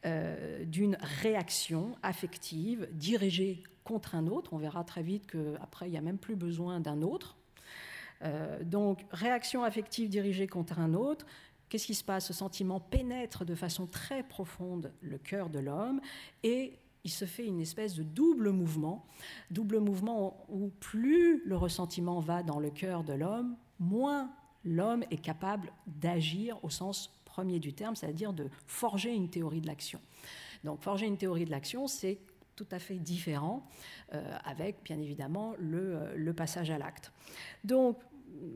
euh, 0.06 0.66
d'une 0.66 0.98
réaction 1.22 1.96
affective 2.02 2.90
dirigée 2.94 3.64
contre 3.84 4.16
un 4.16 4.28
autre. 4.28 4.54
On 4.54 4.58
verra 4.58 4.84
très 4.84 5.04
vite 5.04 5.28
qu'après, 5.28 5.88
il 5.88 5.92
n'y 5.92 5.98
a 5.98 6.02
même 6.02 6.18
plus 6.18 6.36
besoin 6.36 6.80
d'un 6.80 7.02
autre. 7.02 7.38
Euh, 8.24 8.64
donc, 8.64 9.06
réaction 9.12 9.64
affective 9.64 10.10
dirigée 10.10 10.48
contre 10.48 10.80
un 10.80 10.94
autre. 10.94 11.26
Qu'est-ce 11.70 11.86
qui 11.86 11.96
se 11.96 12.04
passe? 12.04 12.26
Ce 12.26 12.34
sentiment 12.34 12.80
pénètre 12.80 13.46
de 13.46 13.56
façon 13.56 13.88
très 13.88 14.24
profonde 14.24 14.92
le 15.02 15.18
cœur 15.18 15.50
de 15.50 15.60
l'homme 15.60 16.02
et 16.44 16.80
il 17.04 17.12
se 17.12 17.26
fait 17.26 17.46
une 17.46 17.62
espèce 17.62 17.96
de 17.96 18.04
double 18.04 18.52
mouvement, 18.52 19.06
double 19.50 19.80
mouvement 19.80 20.46
où 20.50 20.70
plus 20.80 21.44
le 21.46 21.58
ressentiment 21.58 22.20
va 22.20 22.44
dans 22.44 22.60
le 22.60 22.70
cœur 22.70 23.04
de 23.04 23.14
l'homme, 23.14 23.56
moins 23.80 24.32
l'homme 24.64 25.04
est 25.10 25.22
capable 25.22 25.72
d'agir 25.88 26.58
au 26.64 26.70
sens 26.70 27.21
premier 27.32 27.60
du 27.60 27.74
terme, 27.74 27.96
c'est-à-dire 27.96 28.34
de 28.34 28.50
forger 28.68 29.14
une 29.14 29.30
théorie 29.30 29.62
de 29.62 29.68
l'action. 29.68 30.02
Donc 30.64 30.82
forger 30.82 31.08
une 31.08 31.18
théorie 31.18 31.46
de 31.46 31.52
l'action, 31.52 31.88
c'est 31.88 32.20
tout 32.58 32.68
à 32.72 32.80
fait 32.80 33.00
différent 33.00 33.66
euh, 34.14 34.38
avec 34.44 34.84
bien 34.84 35.00
évidemment 35.00 35.56
le, 35.58 35.96
euh, 35.96 36.14
le 36.16 36.34
passage 36.34 36.70
à 36.70 36.78
l'acte. 36.78 37.12
Donc 37.64 37.98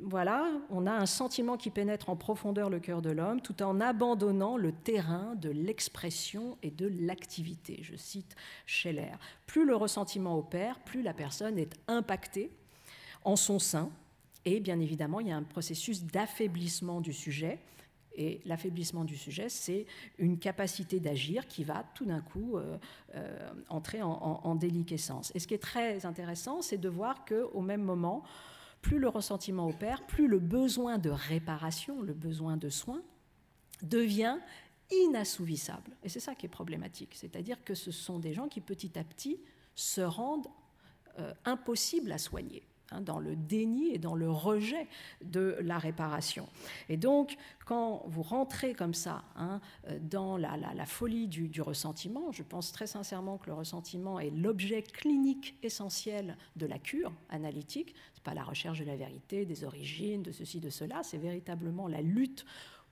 voilà, 0.04 0.52
on 0.70 0.88
a 0.88 0.92
un 0.92 1.06
sentiment 1.06 1.58
qui 1.58 1.70
pénètre 1.70 2.10
en 2.10 2.16
profondeur 2.16 2.70
le 2.70 2.80
cœur 2.80 3.02
de 3.02 3.10
l'homme 3.10 3.42
tout 3.42 3.62
en 3.64 3.80
abandonnant 3.80 4.58
le 4.58 4.72
terrain 4.72 5.36
de 5.36 5.50
l'expression 5.50 6.58
et 6.64 6.72
de 6.72 6.92
l'activité. 7.00 7.80
Je 7.82 7.96
cite 7.96 8.36
Scheller. 8.66 9.18
Plus 9.48 9.66
le 9.66 9.76
ressentiment 9.76 10.38
opère, 10.38 10.80
plus 10.80 11.02
la 11.02 11.14
personne 11.14 11.58
est 11.58 11.74
impactée 11.88 12.52
en 13.24 13.36
son 13.36 13.60
sein. 13.60 13.90
Et 14.46 14.60
bien 14.60 14.80
évidemment, 14.80 15.20
il 15.20 15.28
y 15.28 15.32
a 15.32 15.38
un 15.38 15.44
processus 15.44 16.04
d'affaiblissement 16.04 17.02
du 17.02 17.14
sujet 17.14 17.60
et 18.18 18.42
l'affaiblissement 18.46 19.04
du 19.04 19.18
sujet, 19.18 19.50
c'est 19.50 19.86
une 20.18 20.40
capacité 20.40 21.00
d'agir 21.00 21.48
qui 21.48 21.64
va 21.64 21.86
tout 21.94 22.06
d'un 22.06 22.22
coup 22.22 22.58
euh, 22.58 22.78
euh, 23.16 23.50
entrer 23.70 24.02
en, 24.02 24.56
déliquescence. 24.56 25.32
Et 25.36 25.40
ce 25.40 25.48
qui 25.48 25.54
est 25.54 25.62
très 25.62 26.06
intéressant, 26.06 26.62
c'est 26.62 26.78
de 26.78 26.90
voir 26.90 27.26
qu'au 27.26 27.62
même 27.62 27.82
moment, 27.82 28.24
plus 28.82 29.00
le 29.00 29.10
ressentiment 29.10 29.68
opère, 29.68 30.06
plus 30.06 30.28
le 30.28 30.40
besoin 30.40 30.98
de 30.98 31.10
réparation, 31.10 32.02
le 32.02 32.14
besoin 32.14 32.58
de 32.58 32.70
soins, 32.70 33.02
devient 33.82 34.38
inassouvissable. 34.92 35.92
Et 36.04 36.10
c'est 36.10 36.20
ça 36.20 36.36
qui 36.36 36.46
est 36.46 36.50
problématique. 36.50 37.16
C'est-à-dire 37.16 37.64
que 37.64 37.74
ce 37.74 37.92
sont 37.92 38.20
des 38.20 38.34
gens 38.34 38.48
qui 38.48 38.62
petit 38.62 38.98
à 38.98 39.04
petit 39.04 39.40
se 39.74 40.02
rendent 40.02 40.48
euh, 41.20 41.34
impossibles 41.46 42.12
à 42.12 42.18
soigner. 42.18 42.64
Hein, 42.96 43.02
dans 43.02 43.20
le 43.20 43.36
déni 43.36 43.94
et 43.94 43.98
dans 43.98 44.16
le 44.16 44.30
rejet 44.30 44.88
de 45.24 45.58
la 45.62 45.78
réparation. 45.78 46.48
Et 46.90 46.98
donc, 46.98 47.38
quand 47.66 48.04
vous 48.08 48.22
rentrez 48.22 48.74
comme 48.74 48.94
ça 48.94 49.24
hein, 49.36 49.60
dans 50.02 50.38
la, 50.38 50.86
folie 50.86 51.28
du, 51.28 51.62
ressentiment, 51.62 52.32
je 52.32 52.44
pense 52.44 52.72
très 52.72 52.88
sincèrement 52.88 53.38
que 53.38 53.48
le 53.48 53.54
ressentiment 53.54 54.20
est 54.20 54.30
l'objet 54.30 54.82
clinique 54.82 55.58
essentiel 55.64 56.38
de 56.56 56.66
la 56.66 56.80
cure 56.80 57.12
analytique. 57.30 57.96
Ce 58.14 58.20
n'est 58.20 58.24
pas 58.24 58.34
la 58.34 58.44
recherche 58.44 58.80
de 58.80 58.86
la 58.86 58.96
vérité, 58.96 59.46
des 59.46 59.64
origines, 59.64 60.24
de 60.24 60.32
ceci, 60.32 60.60
de 60.60 60.70
cela, 60.70 61.04
c'est 61.04 61.18
véritablement 61.18 61.88
la 61.88 62.02
lutte 62.02 62.46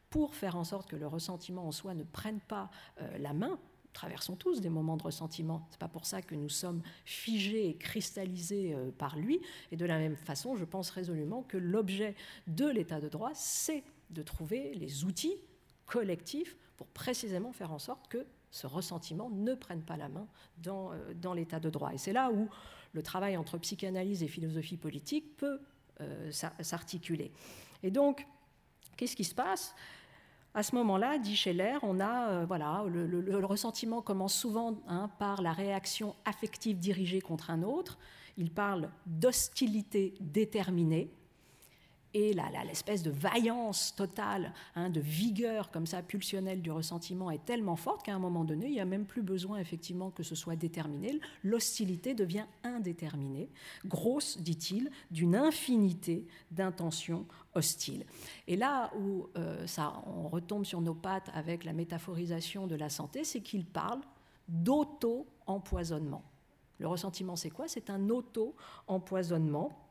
pour 0.09 0.35
faire 0.35 0.55
en 0.55 0.63
sorte 0.63 0.89
que 0.89 0.95
le 0.95 1.07
ressentiment 1.07 1.67
en 1.67 1.71
soi 1.71 1.93
ne 1.93 2.03
prenne 2.03 2.39
pas 2.39 2.69
euh, 3.01 3.17
la 3.17 3.33
main 3.33 3.57
traversons 3.93 4.36
tous 4.36 4.60
des 4.60 4.69
moments 4.69 4.97
de 4.97 5.03
ressentiment. 5.03 5.67
C'est 5.69 5.79
pas 5.79 5.88
pour 5.88 6.06
ça 6.06 6.21
que 6.21 6.36
nous 6.36 6.49
sommes 6.49 6.82
figés 7.06 7.69
et 7.69 7.75
cristallisés 7.75 8.73
euh, 8.73 8.91
par 8.91 9.17
lui. 9.17 9.39
Et 9.71 9.77
de 9.77 9.86
la 9.86 9.97
même 9.97 10.15
façon, 10.15 10.56
je 10.56 10.65
pense 10.65 10.89
résolument 10.89 11.43
que 11.43 11.58
l'objet 11.58 12.15
de 12.47 12.67
l'état 12.67 12.99
de 12.99 13.08
droit, 13.08 13.32
c'est 13.34 13.84
de 14.10 14.21
trouver 14.21 14.73
les 14.73 15.06
outils 15.06 15.38
collectifs 15.86 16.58
pour 16.77 16.88
précisément 16.88 17.51
faire 17.51 17.71
en 17.71 17.79
sorte 17.79 18.08
que 18.08 18.25
ce 18.51 18.67
ressentiment 18.67 19.29
ne 19.29 19.53
prenne 19.56 19.82
pas 19.82 19.97
la 19.97 20.10
main 20.10 20.27
dans, 20.58 20.91
euh, 20.93 21.34
l'état 21.36 21.60
de 21.60 21.69
droit. 21.69 21.93
Et 21.93 21.97
c'est 21.97 22.13
là 22.13 22.32
où 22.32 22.49
le 22.93 23.01
travail 23.01 23.36
entre 23.38 23.58
psychanalyse 23.58 24.21
et 24.21 24.27
philosophie 24.27 24.77
politique 24.77 25.36
peut 25.38 25.60
euh, 26.01 26.32
s'articuler. 26.32 27.32
Et 27.82 27.91
donc, 27.91 28.27
qu'est-ce 28.95 29.15
qui 29.15 29.23
se 29.23 29.36
passe? 29.36 29.75
À 30.55 30.61
ce 30.61 30.75
moment-là, 30.75 31.17
dit 31.17 31.35
Scheller, 31.35 31.77
on 31.81 31.99
a 31.99 32.29
euh, 32.29 32.45
voilà, 32.45 32.85
le, 32.87 33.45
ressentiment 33.45 34.01
commence 34.01 34.35
souvent 34.35 34.75
hein, 34.87 35.09
par 35.17 35.41
la 35.41 35.51
réaction 35.51 36.15
affective 36.25 36.77
dirigée 36.77 37.21
contre 37.21 37.49
un 37.49 37.63
autre. 37.63 37.97
Il 38.37 38.51
parle 38.51 38.89
d'hostilité 39.05 40.13
déterminée 40.19 41.11
et 42.13 42.34
l'espèce 42.34 43.02
de 43.02 43.10
vaillance 43.10 43.95
totale, 43.95 44.54
hein, 44.76 44.89
de 44.89 44.99
vigueur 44.99 45.71
comme 45.71 45.88
ça 45.88 46.02
pulsionnelle 46.04 46.62
du 46.62 46.71
ressentiment 46.71 47.32
est 47.32 47.43
tellement 47.43 47.76
forte 47.76 48.04
qu'à 48.04 48.13
un 48.13 48.19
moment 48.19 48.43
donné, 48.43 48.67
il 48.67 48.73
n'y 48.73 48.80
a 48.80 48.86
même 48.86 49.06
plus 49.06 49.21
besoin 49.23 49.60
effectivement 49.60 50.12
que 50.12 50.23
ce 50.23 50.36
soit 50.36 50.56
déterminé. 50.56 51.19
L'hostilité 51.43 52.13
devient 52.13 52.45
indéterminée, 52.63 53.49
grosse, 53.86 54.38
dit-il, 54.39 54.91
d'une 55.12 55.36
infinité 55.36 56.28
d'intentions 56.52 57.26
hostiles. 57.56 58.06
Et 58.47 58.56
là 58.56 58.91
où 58.95 59.28
euh, 59.38 59.65
ça, 59.65 60.04
on 60.06 60.28
retombe 60.30 60.65
sur 60.65 60.82
nos 60.82 60.93
pattes 60.93 61.30
avec 61.34 61.63
la 61.63 61.73
métaphorisation 61.73 62.67
de 62.67 62.76
la 62.76 62.89
santé, 62.89 63.23
c'est 63.23 63.41
qu'il 63.41 63.65
parle 63.65 64.02
d'auto-empoisonnement. 64.47 66.23
Le 66.80 66.88
ressentiment, 66.88 67.36
c'est 67.36 67.49
quoi? 67.49 67.67
C'est 67.67 67.89
un 67.89 68.10
auto-empoisonnement 68.10 69.82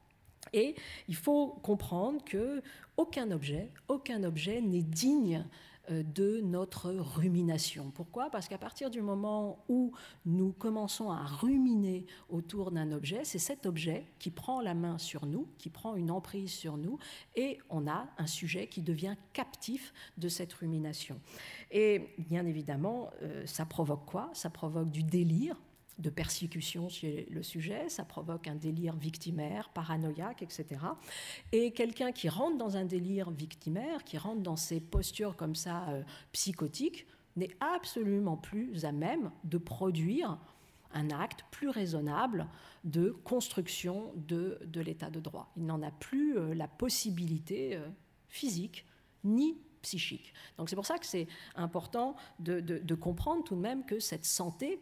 et 0.52 0.74
il 1.08 1.14
faut 1.14 1.48
comprendre 1.62 2.24
que 2.24 2.62
aucun 2.96 3.30
objet, 3.30 3.70
aucun 3.88 4.22
objet 4.24 4.60
n'est 4.60 4.82
digne 4.82 5.44
euh, 5.90 6.04
de 6.04 6.40
notre 6.42 6.92
rumination. 6.92 7.90
Pourquoi? 7.90 8.30
Parce 8.30 8.46
qu'à 8.46 8.58
partir 8.58 8.88
du 8.88 9.02
moment 9.02 9.64
où 9.68 9.92
nous 10.24 10.52
commençons 10.52 11.10
à 11.10 11.24
ruminer 11.24 12.06
autour 12.28 12.70
d'un 12.70 12.92
objet, 12.92 13.24
c'est 13.24 13.40
cet 13.40 13.66
objet 13.66 14.06
qui 14.20 14.30
prend 14.30 14.60
la 14.60 14.74
main 14.74 14.98
sur 14.98 15.26
nous, 15.26 15.48
qui 15.58 15.70
prend 15.70 15.96
une 15.96 16.12
emprise 16.12 16.52
sur 16.52 16.76
nous, 16.76 16.98
et 17.34 17.58
on 17.68 17.88
a 17.88 18.06
un 18.16 18.28
sujet 18.28 18.68
qui 18.68 18.80
devient 18.80 19.16
captif 19.32 19.92
de 20.18 20.28
cette 20.28 20.52
rumination. 20.52 21.20
Et 21.72 22.14
bien 22.16 22.46
évidemment, 22.46 23.10
euh, 23.22 23.44
ça 23.46 23.64
provoque 23.64 24.04
quoi? 24.06 24.30
Ça 24.34 24.50
provoque 24.50 24.90
du 24.90 25.02
délire, 25.02 25.56
de 26.02 26.10
persécution 26.10 26.88
chez 26.88 27.26
le 27.30 27.42
sujet, 27.42 27.88
ça 27.88 28.04
provoque 28.04 28.48
un 28.48 28.56
délire 28.56 28.96
victimaire, 28.96 29.70
paranoïaque, 29.70 30.42
etc. 30.42 30.80
Et 31.52 31.70
quelqu'un 31.70 32.12
qui 32.12 32.28
rentre 32.28 32.58
dans 32.58 32.76
un 32.76 32.84
délire 32.84 33.30
victimaire, 33.30 34.04
qui 34.04 34.18
rentre 34.18 34.42
dans 34.42 34.56
ces 34.56 34.80
postures 34.80 35.36
comme 35.36 35.54
ça 35.54 35.88
euh, 35.88 36.02
psychotiques, 36.32 37.06
n'est 37.36 37.56
absolument 37.60 38.36
plus 38.36 38.84
à 38.84 38.92
même 38.92 39.30
de 39.44 39.56
produire 39.58 40.38
un 40.92 41.10
acte 41.10 41.44
plus 41.50 41.70
raisonnable 41.70 42.46
de 42.84 43.10
construction 43.24 44.12
de, 44.16 44.58
de 44.66 44.80
l'état 44.80 45.08
de 45.08 45.20
droit. 45.20 45.50
Il 45.56 45.64
n'en 45.64 45.82
a 45.82 45.90
plus 45.90 46.36
euh, 46.36 46.52
la 46.54 46.68
possibilité 46.68 47.76
euh, 47.76 47.88
physique 48.28 48.84
ni 49.24 49.56
psychique. 49.80 50.34
Donc 50.58 50.68
c'est 50.68 50.76
pour 50.76 50.86
ça 50.86 50.98
que 50.98 51.06
c'est 51.06 51.26
important 51.54 52.16
de, 52.38 52.60
de 52.60 52.94
comprendre 52.94 53.42
tout 53.44 53.56
de 53.56 53.60
même 53.60 53.84
que 53.84 53.98
cette 53.98 54.24
santé, 54.24 54.80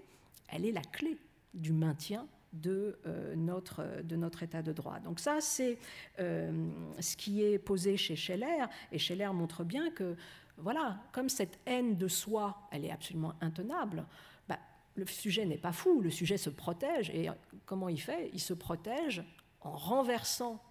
elle 0.50 0.64
est 0.64 0.72
la 0.72 0.82
clé 0.82 1.16
du 1.54 1.72
maintien 1.72 2.26
de, 2.52 2.98
euh, 3.06 3.34
notre, 3.36 4.02
de 4.02 4.16
notre 4.16 4.42
état 4.42 4.62
de 4.62 4.72
droit. 4.72 4.98
Donc 5.00 5.20
ça, 5.20 5.40
c'est 5.40 5.78
euh, 6.18 6.68
ce 6.98 7.16
qui 7.16 7.42
est 7.42 7.58
posé 7.58 7.96
chez 7.96 8.16
Scheller, 8.16 8.66
et 8.92 8.98
Scheller 8.98 9.32
montre 9.32 9.64
bien 9.64 9.90
que, 9.90 10.16
voilà, 10.56 10.98
comme 11.12 11.28
cette 11.28 11.58
haine 11.66 11.96
de 11.96 12.08
soi, 12.08 12.68
elle 12.70 12.84
est 12.84 12.90
absolument 12.90 13.34
intenable, 13.40 14.04
bah, 14.48 14.58
le 14.96 15.06
sujet 15.06 15.46
n'est 15.46 15.58
pas 15.58 15.72
fou, 15.72 16.00
le 16.00 16.10
sujet 16.10 16.36
se 16.36 16.50
protège, 16.50 17.10
et 17.10 17.28
comment 17.66 17.88
il 17.88 18.00
fait? 18.00 18.30
Il 18.32 18.40
se 18.40 18.54
protège 18.54 19.22
en 19.60 19.72
renversant 19.72 20.62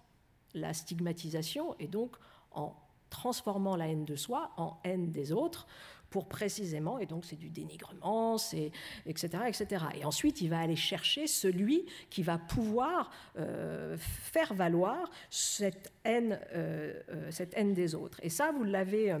la 0.54 0.74
stigmatisation, 0.74 1.76
et 1.78 1.88
donc 1.88 2.16
en 2.50 2.76
transformant 3.08 3.74
la 3.74 3.88
haine 3.88 4.04
de 4.04 4.16
soi 4.16 4.52
en 4.56 4.78
haine 4.84 5.12
des 5.12 5.32
autres, 5.32 5.66
pour 6.10 6.26
précisément, 6.26 6.98
et 6.98 7.06
donc 7.06 7.24
c'est 7.24 7.36
du 7.36 7.48
dénigrement, 7.48 8.36
c'est 8.36 8.72
etc., 9.06 9.44
etc. 9.46 9.84
Et 9.94 10.04
ensuite, 10.04 10.40
il 10.40 10.50
va 10.50 10.60
aller 10.60 10.76
chercher 10.76 11.26
celui 11.26 11.86
qui 12.10 12.22
va 12.22 12.38
pouvoir 12.38 13.10
euh, 13.38 13.96
faire 13.98 14.52
valoir 14.54 15.10
cette 15.30 15.92
haine, 16.04 16.38
euh, 16.54 16.92
euh, 17.10 17.30
cette 17.30 17.56
haine 17.56 17.74
des 17.74 17.94
autres. 17.94 18.18
Et 18.22 18.28
ça, 18.28 18.52
vous 18.52 18.64
l'avez 18.64 19.16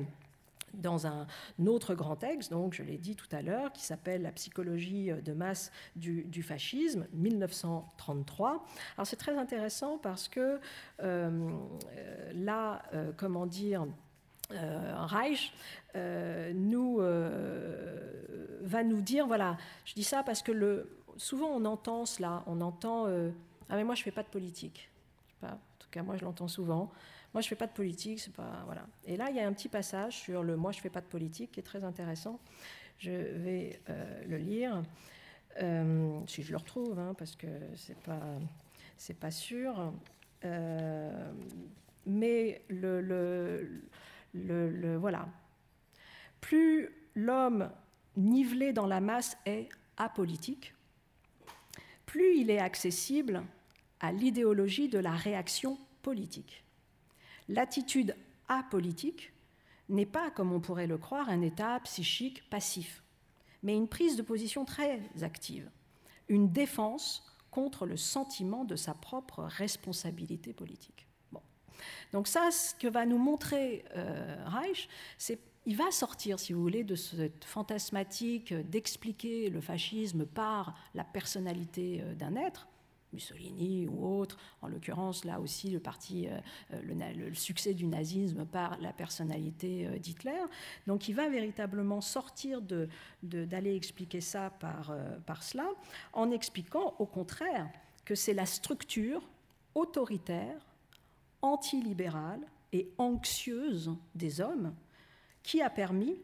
dans 0.74 1.06
un 1.06 1.26
autre 1.66 1.94
grand 1.94 2.14
texte, 2.14 2.52
donc 2.52 2.74
je 2.74 2.84
l'ai 2.84 2.96
dit 2.96 3.16
tout 3.16 3.28
à 3.32 3.42
l'heure, 3.42 3.72
qui 3.72 3.82
s'appelle 3.82 4.22
La 4.22 4.30
psychologie 4.30 5.10
de 5.24 5.32
masse 5.32 5.72
du, 5.96 6.42
fascisme, 6.44 7.08
1933. 7.12 8.64
Alors 8.96 9.06
c'est 9.06 9.16
très 9.16 9.36
intéressant 9.36 9.98
parce 9.98 10.28
que 10.28 10.60
là, 11.00 12.82
comment 13.16 13.46
dire, 13.46 13.84
Reich 14.50 15.52
nous, 15.94 17.00
euh, 17.00 18.58
va 18.62 18.82
nous 18.82 19.00
dire, 19.00 19.26
voilà, 19.26 19.56
je 19.84 19.94
dis 19.94 20.04
ça 20.04 20.22
parce 20.22 20.42
que 20.42 20.52
le, 20.52 20.98
souvent 21.16 21.48
on 21.48 21.64
entend 21.64 22.06
cela, 22.06 22.42
on 22.46 22.60
entend, 22.60 23.06
ah 23.68 23.76
mais 23.76 23.84
moi 23.84 23.94
je 23.94 24.02
fais 24.02 24.10
pas 24.10 24.22
de 24.22 24.28
politique. 24.28 24.90
Pas, 25.40 25.52
en 25.52 25.78
tout 25.78 25.88
cas 25.90 26.02
moi 26.02 26.16
je 26.16 26.24
l'entends 26.24 26.48
souvent. 26.48 26.90
Moi 27.32 27.40
je 27.42 27.48
fais 27.48 27.56
pas 27.56 27.66
de 27.66 27.72
politique, 27.72 28.20
c'est 28.20 28.32
pas 28.32 28.62
voilà. 28.66 28.86
Et 29.04 29.16
là 29.16 29.30
il 29.30 29.36
y 29.36 29.40
a 29.40 29.46
un 29.46 29.52
petit 29.52 29.68
passage 29.68 30.18
sur 30.18 30.42
le 30.42 30.56
moi 30.56 30.72
je 30.72 30.80
fais 30.80 30.90
pas 30.90 31.00
de 31.00 31.06
politique 31.06 31.52
qui 31.52 31.60
est 31.60 31.64
très 31.64 31.84
intéressant. 31.84 32.40
Je 32.98 33.10
vais 33.12 33.80
le 34.26 34.36
lire 34.36 34.82
si 36.26 36.42
je 36.42 36.50
le 36.50 36.56
retrouve, 36.56 36.98
hein, 36.98 37.14
parce 37.16 37.36
que 37.36 37.46
c'est 37.76 37.98
pas 38.00 38.20
c'est 38.96 39.18
pas 39.18 39.30
sûr. 39.30 39.92
mais 42.06 42.62
le, 42.68 43.00
le 43.00 43.80
le, 44.34 44.96
voilà. 44.96 45.28
Plus 46.40 46.88
l'homme 47.14 47.70
nivelé 48.16 48.72
dans 48.72 48.86
la 48.86 49.00
masse 49.00 49.36
est 49.46 49.68
apolitique, 49.96 50.74
plus 52.06 52.38
il 52.38 52.50
est 52.50 52.58
accessible 52.58 53.42
à 54.00 54.12
l'idéologie 54.12 54.88
de 54.88 54.98
la 54.98 55.12
réaction 55.12 55.78
politique. 56.02 56.64
L'attitude 57.48 58.16
apolitique 58.48 59.32
n'est 59.88 60.06
pas, 60.06 60.30
comme 60.30 60.52
on 60.52 60.60
pourrait 60.60 60.86
le 60.86 60.98
croire, 60.98 61.28
un 61.28 61.42
état 61.42 61.78
psychique 61.80 62.48
passif, 62.48 63.02
mais 63.62 63.76
une 63.76 63.88
prise 63.88 64.16
de 64.16 64.22
position 64.22 64.64
très 64.64 65.00
active, 65.22 65.70
une 66.28 66.50
défense 66.50 67.24
contre 67.50 67.86
le 67.86 67.96
sentiment 67.96 68.64
de 68.64 68.76
sa 68.76 68.94
propre 68.94 69.42
responsabilité 69.42 70.52
politique. 70.52 71.06
Donc 72.12 72.28
ça, 72.28 72.50
ce 72.50 72.74
que 72.74 72.88
va 72.88 73.06
nous 73.06 73.18
montrer 73.18 73.84
euh, 73.96 74.36
Reich, 74.46 74.88
c'est 75.18 75.38
il 75.66 75.76
va 75.76 75.90
sortir, 75.90 76.40
si 76.40 76.52
vous 76.52 76.62
voulez, 76.62 76.84
de 76.84 76.94
cette 76.94 77.44
fantasmatique 77.44 78.54
d'expliquer 78.54 79.50
le 79.50 79.60
fascisme 79.60 80.24
par 80.26 80.74
la 80.94 81.04
personnalité 81.04 82.00
euh, 82.02 82.14
d'un 82.14 82.36
être, 82.36 82.66
Mussolini 83.12 83.88
ou 83.88 84.06
autre, 84.06 84.38
en 84.62 84.68
l'occurrence 84.68 85.24
là 85.24 85.40
aussi 85.40 85.68
le 85.70 85.80
parti, 85.80 86.28
euh, 86.28 86.80
le, 86.82 87.34
succès 87.34 87.74
du 87.74 87.86
nazisme 87.88 88.46
par 88.46 88.78
la 88.80 88.92
personnalité 88.92 89.98
d'Hitler. 89.98 90.44
Donc 90.86 91.08
il 91.08 91.14
va 91.14 91.28
véritablement 91.28 92.00
sortir 92.00 92.62
d'aller 92.62 92.88
de, 93.24 93.44
d'aller 93.44 93.74
expliquer 93.74 94.20
ça 94.20 94.50
par, 94.50 94.94
par 95.26 95.42
cela, 95.42 95.66
en 96.12 96.30
expliquant 96.30 96.94
au 97.00 97.06
contraire 97.06 97.68
que 98.04 98.14
c'est 98.14 98.32
la 98.32 98.46
structure 98.46 99.28
autoritaire 99.74 100.64
antilibérale 101.42 102.46
et 102.72 102.92
anxieuse 102.98 103.90
des 104.14 104.40
hommes 104.40 104.72
qui 105.42 105.62
a 105.62 105.70
permis 105.70 106.16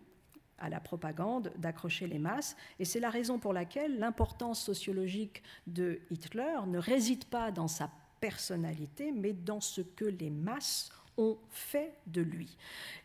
à 0.58 0.68
la 0.68 0.80
propagande 0.80 1.52
d'accrocher 1.58 2.06
les 2.06 2.18
masses. 2.18 2.56
Et 2.78 2.84
c'est 2.84 3.00
la 3.00 3.10
raison 3.10 3.38
pour 3.38 3.52
laquelle 3.52 3.98
l'importance 3.98 4.62
sociologique 4.62 5.42
de 5.66 6.00
Hitler 6.10 6.56
ne 6.66 6.78
réside 6.78 7.26
pas 7.26 7.50
dans 7.50 7.68
sa 7.68 7.90
personnalité, 8.20 9.12
mais 9.12 9.32
dans 9.32 9.60
ce 9.60 9.82
que 9.82 10.06
les 10.06 10.30
masses 10.30 10.90
ont 11.18 11.38
fait 11.50 11.98
de 12.06 12.22
lui. 12.22 12.56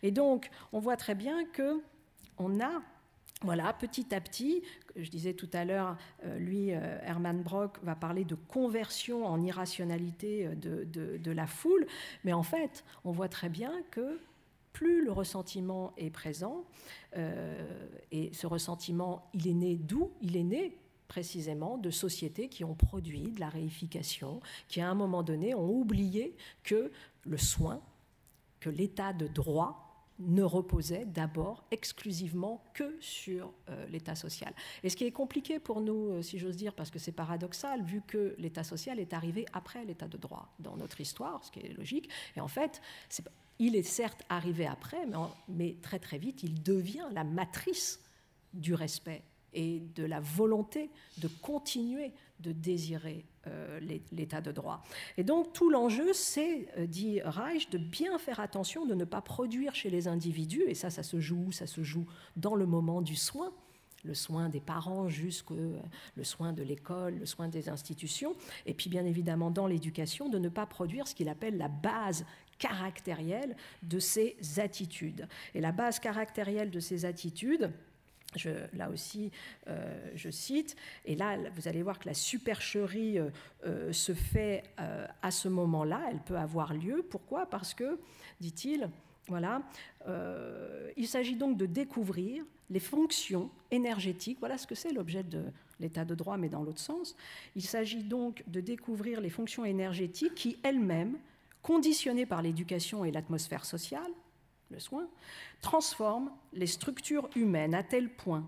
Et 0.03 0.11
donc, 0.11 0.49
on 0.71 0.79
voit 0.79 0.97
très 0.97 1.15
bien 1.15 1.45
que 1.45 1.81
on 2.37 2.59
a 2.59 2.81
voilà, 3.43 3.73
petit 3.73 4.13
à 4.13 4.21
petit, 4.21 4.61
je 4.95 5.09
disais 5.09 5.33
tout 5.33 5.49
à 5.53 5.65
l'heure, 5.65 5.97
euh, 6.25 6.37
lui, 6.37 6.73
euh, 6.73 6.99
Hermann 7.01 7.41
Brock, 7.41 7.79
va 7.81 7.95
parler 7.95 8.23
de 8.23 8.35
conversion 8.35 9.25
en 9.25 9.41
irrationalité 9.41 10.45
euh, 10.45 10.85
de, 10.85 11.31
la 11.31 11.47
foule, 11.47 11.87
mais 12.23 12.33
en 12.33 12.43
fait, 12.43 12.83
on 13.03 13.11
voit 13.11 13.29
très 13.29 13.49
bien 13.49 13.73
que 13.89 14.19
plus 14.73 15.03
le 15.03 15.11
ressentiment 15.11 15.93
est 15.97 16.09
présent, 16.09 16.65
et 18.11 18.31
ce 18.33 18.47
ressentiment, 18.47 19.29
il 19.33 19.47
est 19.47 19.53
né 19.53 19.75
d'où? 19.75 20.11
Il 20.21 20.37
est 20.37 20.43
né 20.43 20.77
précisément 21.07 21.77
de 21.77 21.89
sociétés 21.89 22.47
qui 22.47 22.63
ont 22.63 22.73
produit 22.73 23.31
de 23.31 23.39
la 23.41 23.49
réification, 23.49 24.39
qui 24.69 24.79
à 24.79 24.89
un 24.89 24.95
moment 24.95 25.23
donné 25.23 25.53
ont 25.53 25.69
oublié 25.69 26.37
que 26.63 26.91
le 27.25 27.37
soin, 27.37 27.81
que 28.61 28.69
l'état 28.69 29.11
de 29.11 29.27
droit 29.27 29.90
ne 30.27 30.43
reposait 30.43 31.05
d'abord 31.05 31.63
exclusivement 31.71 32.63
que 32.73 32.95
sur 32.99 33.53
euh, 33.69 33.85
l'État 33.87 34.15
social. 34.15 34.53
Et 34.83 34.89
ce 34.89 34.95
qui 34.95 35.05
est 35.05 35.11
compliqué 35.11 35.59
pour 35.59 35.81
nous, 35.81 36.11
euh, 36.11 36.21
si 36.21 36.39
j'ose 36.39 36.57
dire, 36.57 36.73
parce 36.73 36.91
que 36.91 36.99
c'est 36.99 37.11
paradoxal, 37.11 37.83
vu 37.83 38.01
que 38.05 38.35
l'État 38.37 38.63
social 38.63 38.99
est 38.99 39.13
arrivé 39.13 39.45
après 39.53 39.85
l'État 39.85 40.07
de 40.07 40.17
droit 40.17 40.53
dans 40.59 40.77
notre 40.77 41.01
histoire, 41.01 41.43
ce 41.43 41.51
qui 41.51 41.59
est 41.59 41.73
logique, 41.73 42.09
et 42.35 42.41
en 42.41 42.47
fait, 42.47 42.81
il 43.59 43.75
est 43.75 43.83
certes 43.83 44.23
arrivé 44.29 44.65
après, 44.65 45.05
mais, 45.47 45.77
très 45.81 45.99
très 45.99 46.17
vite, 46.17 46.43
il 46.43 46.63
devient 46.63 47.05
la 47.11 47.23
matrice 47.23 47.99
du 48.53 48.73
respect 48.73 49.23
et 49.53 49.81
de 49.95 50.03
la 50.03 50.19
volonté 50.19 50.89
de 51.17 51.27
continuer 51.27 52.13
de 52.39 52.51
désirer 52.51 53.25
l'état 54.11 54.41
de 54.41 54.51
droit. 54.51 54.83
Et 55.17 55.23
donc 55.23 55.53
tout 55.53 55.69
l'enjeu, 55.69 56.13
c'est, 56.13 56.67
euh, 56.77 56.85
dit 56.85 57.21
Reich, 57.23 57.69
de 57.69 57.77
bien 57.77 58.17
faire 58.19 58.39
attention 58.39 58.85
de 58.85 58.93
ne 58.93 59.05
pas 59.05 59.21
produire 59.21 59.73
chez 59.73 59.89
les 59.89 60.07
individus, 60.07 60.63
et 60.67 60.75
ça, 60.75 60.89
ça 60.89 61.03
se 61.03 61.19
joue, 61.19 61.51
ça 61.51 61.67
se 61.67 61.81
joue 61.81 62.05
dans 62.35 62.55
le 62.55 62.65
moment 62.65 63.01
du 63.01 63.15
soin, 63.15 63.51
le 64.03 64.13
soin 64.13 64.49
des 64.49 64.59
parents 64.59 65.09
jusqu'au 65.09 65.55
euh, 65.55 65.79
le 66.15 66.23
soin 66.23 66.53
de 66.53 66.63
l'école, 66.63 67.19
le 67.19 67.25
soin 67.25 67.47
des 67.47 67.69
institutions, 67.69 68.35
et 68.65 68.73
puis 68.73 68.89
bien 68.89 69.05
évidemment 69.05 69.51
dans 69.51 69.67
l'éducation, 69.67 70.29
de 70.29 70.37
ne 70.37 70.49
pas 70.49 70.65
produire 70.65 71.07
ce 71.07 71.15
qu'il 71.15 71.29
appelle 71.29 71.57
la 71.57 71.67
base 71.67 72.25
caractérielle 72.59 73.55
de 73.81 73.97
ces 73.97 74.37
attitudes. 74.57 75.27
Et 75.55 75.61
la 75.61 75.71
base 75.71 75.99
caractérielle 75.99 76.69
de 76.69 76.79
ces 76.79 77.05
attitudes, 77.05 77.71
là 78.73 78.89
aussi, 78.89 79.31
euh, 79.67 80.11
je 80.15 80.29
cite, 80.29 80.75
et 81.05 81.15
là, 81.15 81.37
vous 81.55 81.67
allez 81.67 81.81
voir 81.81 81.99
que 81.99 82.07
la 82.07 82.13
supercherie 82.13 83.19
euh, 83.19 83.29
euh, 83.65 83.93
se 83.93 84.13
fait 84.13 84.63
à 85.21 85.31
ce 85.31 85.47
moment-là, 85.47 86.01
elle 86.09 86.19
peut 86.19 86.37
avoir 86.37 86.73
lieu. 86.73 87.05
Pourquoi? 87.09 87.45
Parce 87.45 87.73
que, 87.73 87.99
dit-il, 88.39 88.89
Voilà. 89.27 89.61
il 90.97 91.07
s'agit 91.07 91.35
donc 91.35 91.57
de 91.57 91.65
découvrir 91.65 92.43
les 92.69 92.79
fonctions 92.79 93.49
énergétiques. 93.69 94.37
Voilà 94.39 94.57
ce 94.57 94.65
que 94.65 94.75
c'est 94.75 94.91
l'objet 94.91 95.23
de 95.23 95.43
l'état 95.79 96.05
de 96.05 96.15
droit, 96.15 96.37
mais 96.37 96.49
dans 96.49 96.63
l'autre 96.63 96.79
sens. 96.79 97.15
Il 97.55 97.63
s'agit 97.63 98.03
donc 98.03 98.43
de 98.47 98.61
découvrir 98.61 99.21
les 99.21 99.29
fonctions 99.29 99.65
énergétiques 99.65 100.35
qui 100.35 100.57
elles-mêmes, 100.63 101.17
conditionnées 101.61 102.25
par 102.25 102.41
l'éducation 102.41 103.05
et 103.05 103.11
l'atmosphère 103.11 103.65
sociale, 103.65 104.11
le 104.71 104.79
soin, 104.79 105.07
transforment 105.61 106.31
les 106.53 106.67
structures 106.67 107.29
humaines 107.35 107.75
à 107.75 107.83
tel 107.83 108.09
point 108.09 108.47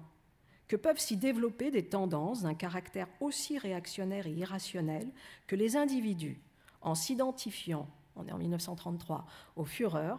que 0.68 0.76
peuvent 0.76 1.00
s'y 1.00 1.18
développer 1.18 1.72
des 1.72 1.86
tendances 1.86 2.42
d'un 2.42 2.54
caractère 2.54 3.08
aussi 3.20 3.58
réactionnaire 3.58 4.28
et 4.28 4.32
irrationnel 4.32 5.08
que 5.46 5.56
les 5.56 5.78
individus, 5.78 6.40
en 6.82 6.96
s'identifiant, 6.96 7.88
on 8.16 8.28
est 8.28 8.32
en 8.32 8.38
1933, 8.38 9.26
au 9.56 9.66
Führer, 9.66 10.16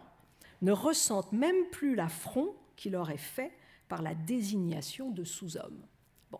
ne 0.61 0.71
ressentent 0.71 1.31
même 1.31 1.69
plus 1.71 1.95
l'affront 1.95 2.55
qui 2.75 2.89
leur 2.89 3.09
est 3.09 3.17
fait 3.17 3.51
par 3.87 4.01
la 4.01 4.15
désignation 4.15 5.11
de 5.11 5.23
sous-hommes. 5.23 5.85
Bon. 6.31 6.39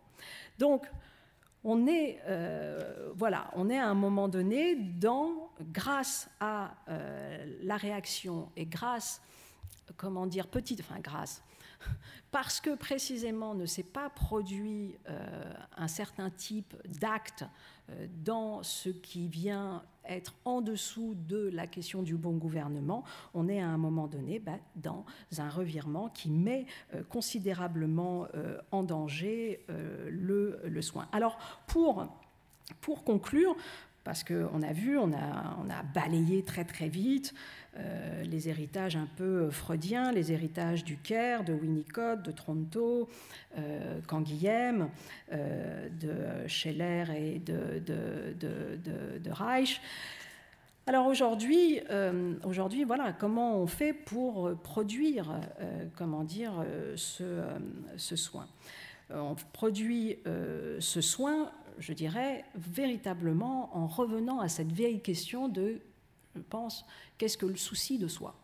Donc, 0.58 0.86
on 1.63 1.88
est, 1.88 2.21
euh, 2.28 3.12
voilà, 3.15 3.49
on 3.56 3.69
est 3.69 3.78
à 3.78 3.88
un 3.88 3.95
moment 3.95 4.28
donné 4.28 4.75
dans, 4.75 5.49
grâce 5.71 6.30
à 6.39 6.75
euh, 6.89 7.58
la 7.63 7.75
réaction 7.75 8.51
et 8.56 8.65
grâce, 8.65 9.21
comment 9.97 10.28
dire, 10.28 10.47
petite, 10.47 10.82
enfin 10.82 10.99
grâce, 10.99 11.43
parce 12.32 12.60
que 12.60 12.75
précisément 12.75 13.56
ne 13.56 13.65
s'est 13.65 13.84
pas 13.84 14.10
produit 14.10 14.95
euh, 15.10 15.54
un 15.78 15.88
certain 15.88 16.30
type 16.30 16.75
d'acte 16.99 17.45
euh, 17.89 18.08
dans 18.23 18.63
ce 18.63 18.89
qui 18.89 19.28
vient 19.28 19.84
être 20.08 20.36
en 20.45 20.62
dessous 20.62 21.15
de 21.28 21.49
la 21.54 21.65
question 21.65 22.04
du 22.04 22.15
bon 22.15 22.34
gouvernement, 22.34 23.04
on 23.34 23.47
est 23.47 23.60
à 23.60 23.67
un 23.67 23.78
moment 23.78 24.08
donné 24.08 24.39
bah, 24.39 24.58
dans 24.75 25.06
un 25.38 25.49
revirement 25.49 26.10
qui 26.10 26.30
met 26.30 26.65
euh, 26.93 27.04
considérablement 27.04 28.28
en 28.71 28.84
danger 28.84 29.65
le, 30.10 30.82
soin. 30.82 31.08
Alors 31.12 31.38
pour 31.67 33.04
conclure, 33.04 33.56
parce 34.05 34.23
qu'on 34.23 34.61
a 34.61 34.71
vu, 34.71 34.97
on 34.97 35.11
a, 35.13 35.83
balayé 35.93 36.43
très 36.43 36.63
très 36.63 36.87
vite 36.87 37.33
euh, 37.77 38.23
les 38.23 38.47
héritages 38.47 38.95
un 38.95 39.07
peu 39.17 39.49
freudiens, 39.49 40.11
les 40.11 40.31
héritages 40.31 40.85
du 40.85 40.95
Caire, 40.97 41.43
de 41.43 41.53
Winnicott, 41.53 42.21
de 42.21 42.31
Tronto, 42.31 43.09
euh, 43.57 43.99
Canguilhem, 44.07 44.89
euh, 45.33 45.89
de 45.89 46.47
Scheller 46.47 47.05
et 47.17 47.39
de, 47.39 49.31
Reich. 49.31 49.81
Alors 50.85 51.07
aujourd'hui, 51.07 51.81
aujourd'hui, 52.43 52.83
voilà, 52.83 53.11
comment 53.11 53.57
on 53.57 53.65
fait 53.65 53.91
pour 53.91 54.55
produire, 54.61 55.39
comment 55.95 56.23
dire, 56.23 56.63
ce 56.95 58.15
soin? 58.15 58.47
On 59.09 59.35
produit 59.51 60.19
ce 60.79 61.01
soin 61.01 61.51
je 61.79 61.93
dirais, 61.93 62.45
véritablement 62.55 63.75
en 63.75 63.88
revenant 63.88 64.39
à 64.39 64.49
cette 64.49 64.71
vieille 64.71 65.01
question 65.01 65.47
de, 65.47 65.79
je 66.35 66.41
pense, 66.41 66.85
qu'est-ce 67.17 67.38
que 67.38 67.45
le 67.45 67.55
souci 67.55 67.97
de 67.97 68.07
soi? 68.07 68.35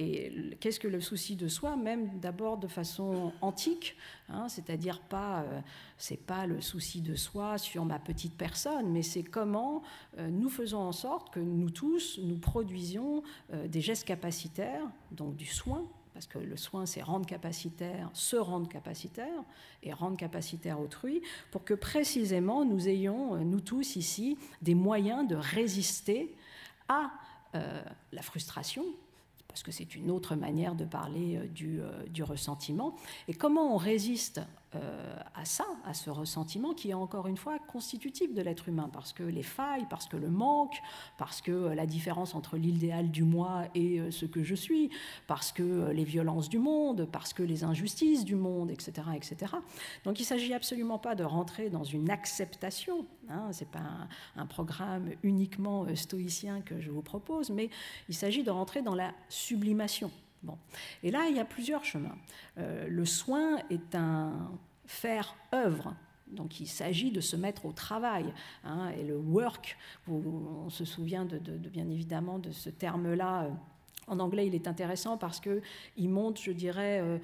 Et 0.00 0.56
qu'est-ce 0.60 0.78
que 0.78 0.86
le 0.86 1.00
souci 1.00 1.34
de 1.34 1.48
soi, 1.48 1.76
même 1.76 2.20
d'abord 2.20 2.56
de 2.56 2.68
façon 2.68 3.32
antique, 3.40 3.96
hein, 4.28 4.48
c'est-à-dire 4.48 5.00
pas, 5.00 5.42
euh, 5.42 5.60
c'est 5.96 6.24
pas 6.24 6.46
le 6.46 6.60
souci 6.60 7.00
de 7.00 7.16
soi 7.16 7.58
sur 7.58 7.84
ma 7.84 7.98
petite 7.98 8.36
personne, 8.36 8.92
mais 8.92 9.02
c'est 9.02 9.24
comment 9.24 9.82
euh, 10.18 10.28
nous 10.28 10.50
faisons 10.50 10.78
en 10.78 10.92
sorte 10.92 11.30
que 11.34 11.40
nous 11.40 11.70
tous 11.70 12.20
nous 12.22 12.38
produisions 12.38 13.24
euh, 13.52 13.66
des 13.66 13.80
gestes 13.80 14.06
capacitaires, 14.06 14.84
donc 15.10 15.34
du 15.34 15.46
soin, 15.46 15.84
parce 16.18 16.26
que 16.26 16.38
le 16.40 16.56
soin, 16.56 16.84
c'est 16.84 17.00
rendre 17.00 17.26
capacitaire, 17.26 18.10
se 18.12 18.34
rendre 18.34 18.68
capacitaire 18.68 19.44
et 19.84 19.92
rendre 19.92 20.16
capacitaire 20.16 20.80
autrui, 20.80 21.22
pour 21.52 21.62
que 21.62 21.74
précisément 21.74 22.64
nous 22.64 22.88
ayons, 22.88 23.36
euh, 23.36 23.44
nous 23.44 23.60
tous 23.60 23.94
ici, 23.94 24.36
des 24.60 24.74
moyens 24.74 25.28
de 25.28 25.36
résister 25.36 26.34
à 26.88 27.12
euh, 27.54 27.84
la 28.10 28.22
frustration, 28.22 28.84
parce 29.46 29.62
que 29.62 29.70
c'est 29.70 29.94
une 29.94 30.10
autre 30.10 30.34
manière 30.34 30.74
de 30.74 30.84
parler 30.84 31.36
euh, 31.36 31.46
du, 31.46 31.80
du, 32.08 32.24
ressentiment. 32.24 32.96
Et 33.28 33.32
comment 33.32 33.72
on 33.72 33.76
résiste 33.76 34.40
euh, 34.74 35.16
à 35.34 35.46
ça, 35.46 35.64
à 35.86 35.94
ce 35.94 36.10
ressentiment 36.10 36.74
qui 36.74 36.90
est 36.90 36.94
encore 36.94 37.26
une 37.26 37.38
fois 37.38 37.58
constitutif 37.58 38.34
de 38.34 38.42
l'être 38.42 38.68
humain, 38.68 38.90
parce 38.92 39.14
que 39.14 39.22
les 39.22 39.42
failles, 39.42 39.86
parce 39.88 40.06
que 40.06 40.18
le 40.18 40.28
manque, 40.28 40.82
parce 41.16 41.40
que 41.40 41.50
euh, 41.50 41.74
la 41.74 41.86
différence 41.86 42.34
entre 42.34 42.58
l'idéal 42.58 43.10
du 43.10 43.22
moi 43.22 43.64
et 43.74 43.98
euh, 43.98 44.10
ce 44.10 44.26
que 44.26 44.44
je 44.44 44.54
suis, 44.54 44.90
parce 45.26 45.52
que 45.52 45.88
les 45.90 46.04
violences 46.04 46.50
du 46.50 46.58
monde, 46.58 47.08
parce 47.10 47.32
que 47.32 47.42
les 47.42 47.64
injustices 47.64 48.26
du 48.26 48.34
monde, 48.34 48.70
etc. 48.70 49.08
etc. 49.16 49.54
Donc 50.04 50.18
il 50.18 50.24
ne 50.24 50.26
s'agit 50.26 50.52
absolument 50.52 50.98
pas 50.98 51.14
de 51.14 51.24
rentrer 51.24 51.70
dans 51.70 51.84
une 51.84 52.10
acceptation, 52.10 53.06
hein, 53.30 53.50
ce 53.52 53.64
n'est 53.64 53.70
pas 53.70 54.06
un, 54.36 54.46
programme 54.46 55.10
uniquement 55.22 55.86
stoïcien 55.94 56.60
que 56.60 56.78
je 56.78 56.90
vous 56.90 57.02
propose, 57.02 57.48
mais 57.48 57.70
il 58.10 58.14
s'agit 58.14 58.42
de 58.42 58.50
rentrer 58.50 58.82
dans 58.82 58.94
la 58.94 59.14
sublimation. 59.30 60.10
Bon. 60.42 60.56
Et 61.02 61.10
là, 61.10 61.26
il 61.28 61.36
y 61.36 61.40
a 61.40 61.44
plusieurs 61.44 61.84
chemins. 61.84 62.16
Euh, 62.58 62.86
le 62.88 63.04
soin 63.04 63.58
est 63.70 63.94
un 63.94 64.50
faire-œuvre. 64.86 65.94
Donc 66.28 66.60
il 66.60 66.66
s'agit 66.66 67.10
de 67.10 67.20
se 67.20 67.36
mettre 67.36 67.66
au 67.66 67.72
travail. 67.72 68.32
Hein, 68.64 68.90
et 68.90 69.02
le 69.02 69.16
work, 69.16 69.76
on 70.08 70.68
se 70.70 70.84
souvient 70.84 71.24
de, 71.24 71.38
bien 71.38 71.88
évidemment 71.88 72.38
de 72.38 72.52
ce 72.52 72.70
terme-là. 72.70 73.44
Euh, 73.44 73.50
en 74.06 74.20
anglais, 74.20 74.46
il 74.46 74.54
est 74.54 74.68
intéressant 74.68 75.18
parce 75.18 75.40
qu'il 75.40 76.08
montre, 76.08 76.40
je 76.40 76.52
dirais, 76.52 77.00
euh, 77.00 77.18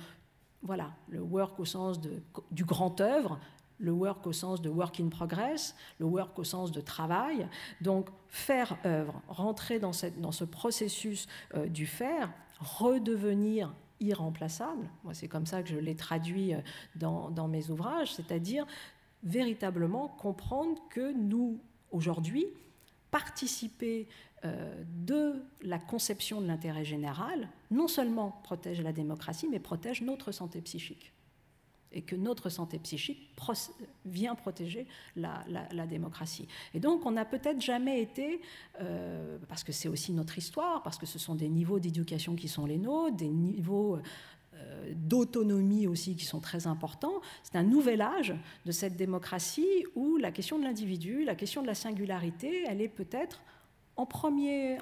voilà, 0.62 0.92
le 1.08 1.20
work 1.20 1.58
au 1.60 1.64
sens 1.64 2.00
de, 2.00 2.22
du 2.50 2.64
grand 2.64 3.00
œuvre, 3.00 3.38
le 3.78 3.92
work 3.92 4.26
au 4.26 4.32
sens 4.32 4.62
de 4.62 4.68
work 4.68 5.00
in 5.00 5.08
progress, 5.08 5.74
le 5.98 6.06
work 6.06 6.38
au 6.38 6.44
sens 6.44 6.72
de 6.72 6.80
travail. 6.80 7.48
Donc 7.80 8.08
faire 8.28 8.76
œuvre, 8.84 9.20
rentrer 9.28 9.78
dans, 9.78 9.92
ce 9.92 10.44
processus 10.44 11.26
du 11.68 11.86
faire, 11.86 12.32
redevenir 12.60 13.72
irremplaçable. 14.00 14.88
Moi, 15.02 15.14
c'est 15.14 15.28
comme 15.28 15.46
ça 15.46 15.62
que 15.62 15.68
je 15.68 15.76
l'ai 15.76 15.94
traduit 15.94 16.54
euh, 16.54 16.60
dans, 16.96 17.48
mes 17.48 17.70
ouvrages, 17.70 18.12
c'est-à-dire 18.14 18.66
véritablement 19.22 20.08
comprendre 20.08 20.80
que 20.90 21.12
nous, 21.12 21.58
aujourd'hui, 21.90 22.46
participer 23.10 24.08
euh, 24.44 24.82
de 24.86 25.42
la 25.62 25.78
conception 25.78 26.40
de 26.40 26.46
l'intérêt 26.46 26.84
général, 26.84 27.48
non 27.70 27.88
seulement 27.88 28.40
protège 28.42 28.80
la 28.80 28.92
démocratie, 28.92 29.48
mais 29.50 29.60
protège 29.60 30.02
notre 30.02 30.32
santé 30.32 30.60
psychique 30.60 31.13
et 31.94 32.02
que 32.02 32.16
notre 32.16 32.50
santé 32.50 32.78
psychique 32.78 33.30
vient 34.04 34.34
protéger 34.34 34.86
la, 35.16 35.86
démocratie. 35.88 36.48
Et 36.74 36.80
donc, 36.80 37.06
on 37.06 37.12
n'a 37.12 37.24
peut-être 37.24 37.60
jamais 37.60 38.02
été, 38.02 38.40
euh, 38.80 39.38
parce 39.48 39.64
que 39.64 39.72
c'est 39.72 39.88
aussi 39.88 40.12
notre 40.12 40.36
histoire, 40.36 40.82
parce 40.82 40.98
que 40.98 41.06
ce 41.06 41.18
sont 41.18 41.34
des 41.34 41.48
niveaux 41.48 41.78
d'éducation 41.78 42.34
qui 42.34 42.48
sont 42.48 42.66
les 42.66 42.78
nôtres, 42.78 43.16
des 43.16 43.28
niveaux 43.28 43.98
euh, 44.54 44.92
d'autonomie 44.94 45.86
aussi 45.86 46.16
qui 46.16 46.24
sont 46.24 46.40
très 46.40 46.66
importants. 46.66 47.20
C'est 47.42 47.56
un 47.56 47.62
nouvel 47.62 48.00
âge 48.00 48.34
de 48.66 48.72
cette 48.72 48.96
démocratie 48.96 49.84
où 49.94 50.16
la 50.16 50.32
question 50.32 50.58
de 50.58 50.64
l'individu, 50.64 51.24
la 51.24 51.34
question 51.34 51.62
de 51.62 51.66
la 51.66 51.74
singularité, 51.74 52.64
elle 52.68 52.80
est 52.80 52.88
peut-être 52.88 53.42
en 53.96 54.06
premier, 54.06 54.78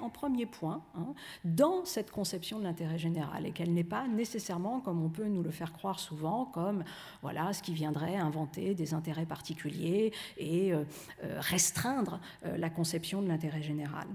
point 0.51 0.83
hein, 0.95 1.13
dans 1.43 1.85
cette 1.85 2.11
conception 2.11 2.59
de 2.59 2.63
l'intérêt 2.63 2.97
général 2.97 3.45
et 3.45 3.51
qu'elle 3.51 3.73
n'est 3.73 3.83
pas 3.83 4.07
nécessairement, 4.07 4.79
comme 4.79 5.03
on 5.03 5.09
peut 5.09 5.27
nous 5.27 5.43
le 5.43 5.51
faire 5.51 5.73
croire 5.73 5.99
souvent, 5.99 6.45
comme 6.45 6.83
voilà 7.21 7.53
ce 7.53 7.61
qui 7.61 7.73
viendrait 7.73 8.15
inventer 8.15 8.73
des 8.73 8.93
intérêts 8.93 9.25
particuliers 9.25 10.11
et 10.37 10.73
euh, 10.73 10.83
euh, 11.23 11.37
restreindre 11.39 12.19
euh, 12.45 12.57
la 12.57 12.69
conception 12.69 13.21
de 13.21 13.27
l'intérêt 13.27 13.61
général. 13.61 14.07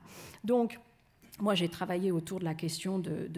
Donc, 0.44 0.80
moi, 1.40 1.55
j'ai 1.55 1.68
travaillé 1.68 2.11
autour 2.11 2.40
de 2.40 2.44
la 2.44 2.55
question 2.55 2.98
de, 2.98 3.31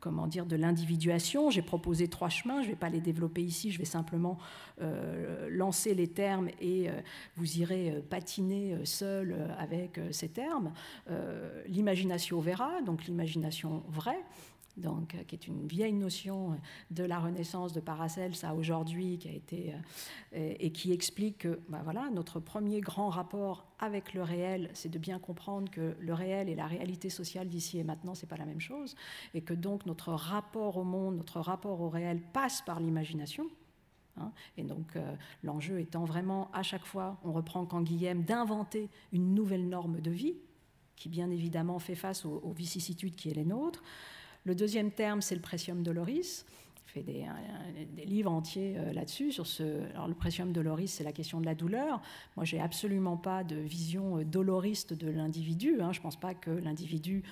comment 0.00 0.26
dire, 0.26 0.46
de 0.46 0.56
l'individuation. 0.56 1.50
J'ai 1.50 1.62
proposé 1.62 2.08
trois 2.08 2.28
chemins. 2.28 2.62
Je 2.62 2.66
ne 2.66 2.72
vais 2.72 2.78
pas 2.78 2.88
les 2.88 3.00
développer 3.00 3.42
ici. 3.42 3.70
Je 3.72 3.78
vais 3.78 3.84
simplement 3.84 4.38
euh, 4.80 5.48
lancer 5.50 5.94
les 5.94 6.06
termes 6.06 6.48
et 6.60 6.88
euh, 6.88 6.92
vous 7.36 7.58
irez 7.58 7.90
euh, 7.90 8.00
patiner 8.00 8.76
seul 8.84 9.36
avec 9.58 10.00
ces 10.12 10.28
termes. 10.28 10.72
l'imagination 11.66 12.40
verra, 12.40 12.80
donc 12.82 13.04
l'imagination 13.06 13.82
vraie 13.88 14.22
donc, 14.78 15.14
euh, 15.14 15.24
qui 15.24 15.34
est 15.34 15.46
une 15.46 15.66
vieille 15.66 15.92
notion 15.92 16.58
de 16.90 17.04
la 17.04 17.18
Renaissance 17.18 17.72
de 17.72 17.80
Paracels 17.80 18.34
à 18.42 18.54
aujourd'hui, 18.54 19.18
qui 19.18 19.28
a 19.28 19.32
été 19.32 19.74
euh, 20.34 20.54
et 20.58 20.70
qui 20.70 20.92
explique 20.92 21.38
que, 21.38 21.60
bah 21.68 21.80
voilà, 21.84 22.08
notre 22.10 22.40
premier 22.40 22.80
grand 22.80 23.08
rapport 23.08 23.66
avec 23.78 24.14
le 24.14 24.22
réel, 24.22 24.70
c'est 24.74 24.88
de 24.88 24.98
bien 24.98 25.18
comprendre 25.18 25.70
que 25.70 25.96
le 25.98 26.14
réel 26.14 26.48
et 26.48 26.54
la 26.54 26.66
réalité 26.66 27.10
sociale 27.10 27.48
d'ici 27.48 27.78
et 27.78 27.84
maintenant, 27.84 28.14
c'est 28.14 28.26
pas 28.26 28.36
la 28.36 28.46
même 28.46 28.60
chose, 28.60 28.94
et 29.34 29.42
que 29.42 29.54
donc 29.54 29.86
notre 29.86 30.12
rapport 30.12 30.76
au 30.76 30.84
monde, 30.84 31.16
notre 31.16 31.40
rapport 31.40 31.80
au 31.80 31.88
réel 31.88 32.20
passe 32.32 32.62
par 32.62 32.80
l'imagination. 32.80 33.46
Hein. 34.20 34.32
et 34.56 34.64
donc 34.64 34.96
euh, 34.96 35.14
l'enjeu 35.44 35.78
étant 35.78 36.04
vraiment 36.04 36.50
à 36.52 36.64
chaque 36.64 36.84
fois, 36.84 37.18
on 37.22 37.32
reprend 37.32 37.64
Canguilhem, 37.66 38.24
d'inventer 38.24 38.90
une 39.12 39.32
nouvelle 39.32 39.68
norme 39.68 40.00
de 40.00 40.10
vie 40.10 40.34
qui 40.96 41.08
bien 41.08 41.30
évidemment 41.30 41.78
fait 41.78 41.94
face 41.94 42.24
aux, 42.24 42.40
aux 42.42 42.52
vicissitudes 42.52 43.14
qui 43.14 43.30
est 43.30 43.34
les 43.34 43.44
nôtres. 43.44 43.84
Le 44.48 44.54
deuxième 44.54 44.90
terme, 44.90 45.20
c'est 45.20 45.34
le 45.34 45.40
precium 45.40 45.82
doloris 45.82 46.44
fait 46.86 47.02
des, 47.02 47.26
des, 47.94 48.06
livres 48.06 48.32
entiers 48.32 48.78
là-dessus. 48.94 49.30
Sur 49.30 49.46
ce, 49.46 49.62
alors 49.90 50.08
le 50.08 50.14
precium 50.14 50.54
doloris, 50.54 50.88
c'est 50.88 51.04
la 51.04 51.12
question 51.12 51.38
de 51.38 51.44
la 51.44 51.54
douleur. 51.54 52.00
Moi, 52.34 52.46
j'ai 52.46 52.58
absolument 52.58 53.18
pas 53.18 53.44
de 53.44 53.56
vision 53.56 54.22
doloriste 54.22 54.94
de 54.94 55.10
l'individu. 55.10 55.82
Hein. 55.82 55.92
Je 55.92 55.98
ne 55.98 56.02
pense 56.02 56.18
pas 56.18 56.32
que 56.32 56.50
l'individu 56.50 57.24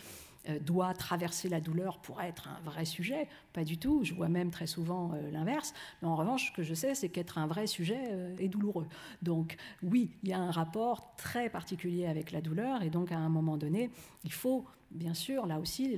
euh, 0.49 0.59
doit 0.61 0.95
traverser 0.95 1.49
la 1.49 1.61
douleur 1.61 1.99
pour 1.99 2.21
être 2.21 2.49
un 2.49 2.61
vrai 2.61 2.85
sujet. 2.85 3.29
Pas 3.53 3.65
du 3.65 3.79
tout. 3.79 4.05
Je 4.05 4.15
vois 4.15 4.29
même 4.29 4.51
très 4.51 4.67
souvent 4.67 5.13
euh, 5.13 5.31
l'inverse. 5.31 5.75
Mais 6.01 6.09
en 6.09 6.15
revanche, 6.15 6.49
ce 6.49 6.53
que 6.53 6.63
je 6.63 6.75
sais, 6.75 6.95
c'est 6.95 7.09
qu'être 7.09 7.39
un 7.39 7.47
vrai 7.47 7.67
sujet 7.67 8.01
euh, 8.11 8.37
est 8.39 8.49
douloureux. 8.49 8.87
Donc 9.23 9.57
oui, 9.83 10.11
il 10.23 10.29
y 10.29 10.33
a 10.33 10.39
un 10.39 10.51
rapport 10.51 11.15
très 11.17 11.49
particulier 11.49 12.07
avec 12.07 12.31
la 12.31 12.41
douleur. 12.41 12.83
Et 12.83 12.91
donc 12.91 13.11
à 13.11 13.19
un 13.19 13.29
moment 13.29 13.57
donné, 13.57 13.91
il 14.25 14.33
faut, 14.33 14.65
bien 14.91 15.15
sûr, 15.15 15.47
là 15.47 15.59
aussi, 15.59 15.97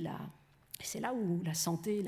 c'est 0.85 0.99
là 0.99 1.13
où 1.13 1.41
la 1.43 1.53
santé, 1.53 2.03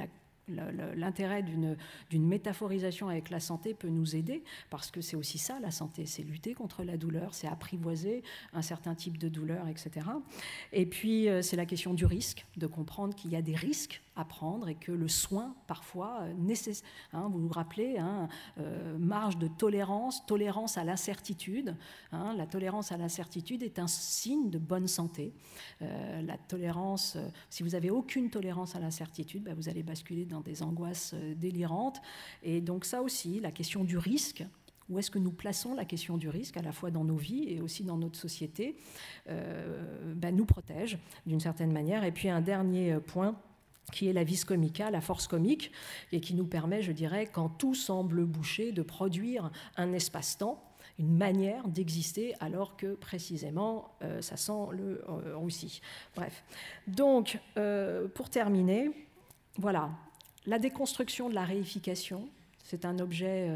l'intérêt 0.48 1.44
d'une 1.44 2.28
métaphorisation 2.28 3.10
avec 3.10 3.30
la 3.30 3.40
santé 3.40 3.74
peut 3.74 3.90
nous 3.90 4.16
aider, 4.16 4.44
parce 4.70 4.92
que 4.92 5.02
c'est 5.02 5.16
aussi 5.16 5.38
ça 5.38 5.60
la 5.60 5.72
santé, 5.72 6.06
c'est 6.06 6.24
lutter 6.24 6.54
contre 6.54 6.84
la 6.84 6.98
douleur, 6.98 7.34
c'est 7.34 7.48
apprivoiser 7.48 8.24
un 8.54 8.62
certain 8.62 8.96
type 8.96 9.18
de 9.18 9.30
douleur, 9.30 9.68
etc. 9.68 10.08
Et 10.74 10.86
puis 10.86 11.30
euh, 11.30 11.42
c'est 11.42 11.58
la 11.58 11.66
question 11.66 11.94
du 11.94 12.06
risque, 12.06 12.46
de 12.58 12.68
comprendre 12.68 13.16
qu'il 13.16 13.32
y 13.32 13.36
a 13.36 13.42
des 13.42 13.56
risques 13.56 14.02
prendre 14.26 14.70
et 14.70 14.76
que 14.76 14.92
le 14.92 15.08
soin, 15.08 15.56
parfois, 15.68 16.20
euh, 16.22 16.34
nécessaire. 16.34 16.88
Hein, 17.14 17.30
vous 17.32 17.40
vous 17.40 17.54
rappelez, 17.54 17.98
hein, 17.98 18.28
euh, 18.60 18.98
marge 18.98 19.38
de 19.38 19.48
tolérance, 19.48 20.26
tolérance 20.26 20.78
à 20.78 20.84
l'incertitude. 20.84 21.76
Hein, 22.12 22.34
la 22.36 22.46
tolérance 22.46 22.92
à 22.92 22.98
l'incertitude 22.98 23.64
est 23.64 23.80
un 23.80 23.88
signe 23.88 24.50
de 24.50 24.58
bonne 24.58 24.88
santé. 24.88 25.34
Euh, 25.82 26.22
la 26.22 26.38
tolérance, 26.38 27.18
si 27.50 27.64
vous 27.64 27.76
avez 27.76 27.90
aucune 27.90 28.30
tolérance 28.30 28.76
à 28.76 28.80
l'incertitude, 28.80 29.44
bah, 29.44 29.54
vous 29.56 29.70
allez 29.70 29.84
basculer 29.84 30.26
dans 30.26 30.42
des 30.42 30.64
angoisses 30.64 31.14
délirantes. 31.36 32.02
Et 32.44 32.62
donc 32.62 32.86
ça 32.86 33.02
aussi, 33.02 33.40
la 33.40 33.52
question 33.52 33.84
du 33.84 33.98
risque, 33.98 34.44
où 34.90 35.00
est-ce 35.00 35.12
que 35.12 35.20
nous 35.20 35.32
plaçons 35.32 35.74
la 35.74 35.86
question 35.86 36.18
du 36.18 36.28
risque, 36.28 36.58
à 36.58 36.62
la 36.62 36.74
fois 36.74 36.92
dans 36.92 37.06
nos 37.06 37.16
vies 37.16 37.46
et 37.48 37.62
aussi 37.62 37.84
dans 37.84 37.98
notre 37.98 38.20
société, 38.20 38.76
bah, 39.26 40.32
nous 40.32 40.46
protège 40.46 40.98
d'une 41.26 41.40
certaine 41.40 41.72
manière. 41.72 42.04
Et 42.04 42.12
puis 42.12 42.28
un 42.28 42.42
dernier 42.42 43.00
point 43.00 43.40
qui 43.92 44.08
est 44.08 44.14
la 44.14 44.24
vis 44.24 44.46
comica, 44.46 44.90
la 44.92 45.02
force 45.02 45.28
comique, 45.28 45.72
et 46.12 46.22
qui 46.22 46.34
nous 46.34 46.46
permet, 46.46 46.82
je 46.82 46.92
dirais, 46.92 47.28
quand 47.32 47.50
tout 47.50 47.76
semble 47.76 48.26
boucher, 48.26 48.72
de 48.72 48.82
produire 48.82 49.52
un 49.78 49.94
espace-temps, 49.94 50.64
une 51.00 51.18
manière 51.18 51.68
d'exister, 51.68 52.36
alors 52.40 52.78
que 52.78 52.94
précisément, 52.94 53.96
euh, 54.04 54.22
ça 54.22 54.38
sent 54.38 54.68
le 54.72 55.04
euh, 55.10 55.36
roussi. 55.36 55.82
Bref. 56.16 56.44
Donc, 56.88 57.40
euh, 57.58 58.08
pour 58.08 58.30
terminer, 58.30 58.92
voilà, 59.58 59.90
la 60.46 60.60
déconstruction 60.60 61.30
de 61.30 61.36
la 61.36 61.44
réification, 61.44 62.30
c'est 62.72 62.86
un 62.86 63.00
objet, 63.00 63.50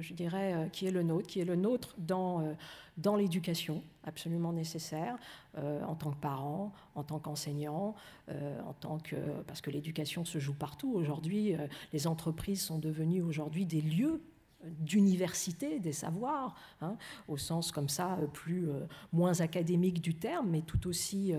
je 0.00 0.14
dirais, 0.14 0.68
qui 0.72 0.86
est 0.86 0.92
le 0.92 1.02
nôtre, 1.02 1.26
qui 1.26 1.40
est 1.40 1.44
le 1.44 1.56
nôtre 1.56 1.96
dans 1.98 2.54
dans 3.00 3.16
l'éducation, 3.16 3.82
absolument 4.04 4.52
nécessaire, 4.52 5.16
euh, 5.58 5.82
en 5.84 5.94
tant 5.94 6.10
que 6.10 6.20
parent, 6.20 6.72
en 6.94 7.02
tant 7.02 7.18
qu'enseignant, 7.18 7.94
euh, 8.28 8.60
en 8.62 8.72
tant 8.74 8.98
que 8.98 9.16
parce 9.46 9.60
que 9.60 9.70
l'éducation 9.70 10.24
se 10.24 10.38
joue 10.38 10.54
partout 10.54 10.92
aujourd'hui. 10.94 11.54
Euh, 11.54 11.66
les 11.92 12.06
entreprises 12.06 12.62
sont 12.62 12.78
devenues 12.78 13.22
aujourd'hui 13.22 13.64
des 13.66 13.80
lieux 13.80 14.20
d'université 14.62 15.78
des 15.78 15.94
savoirs, 15.94 16.54
hein, 16.82 16.98
au 17.28 17.38
sens 17.38 17.72
comme 17.72 17.88
ça 17.88 18.18
plus 18.34 18.68
moins 19.10 19.40
académique 19.40 20.02
du 20.02 20.14
terme, 20.14 20.50
mais 20.50 20.60
tout 20.60 20.86
aussi 20.86 21.32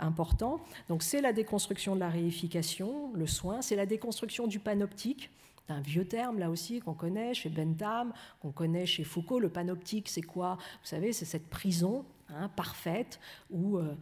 important. 0.00 0.58
Donc 0.88 1.04
c'est 1.04 1.20
la 1.20 1.32
déconstruction 1.32 1.94
de 1.94 2.00
la 2.00 2.08
réification, 2.08 3.12
le 3.14 3.28
soin, 3.28 3.62
c'est 3.62 3.76
la 3.76 3.86
déconstruction 3.86 4.48
du 4.48 4.58
panoptique 4.58 5.30
un 5.70 5.80
vieux 5.80 6.06
terme 6.06 6.38
là 6.38 6.50
aussi 6.50 6.80
qu'on 6.80 6.94
connaît 6.94 7.34
chez 7.34 7.48
Bentham, 7.48 8.12
qu'on 8.40 8.52
connaît 8.52 8.86
chez 8.86 9.04
Foucault. 9.04 9.40
Le 9.40 9.48
panoptique, 9.48 10.08
c'est 10.08 10.22
quoi? 10.22 10.56
Vous 10.82 10.86
savez, 10.86 11.12
c'est 11.12 11.24
cette 11.24 11.48
prison 11.48 12.04
hein, 12.28 12.48
parfaite 12.56 13.20
où 13.50 13.78
euh, 13.78 13.94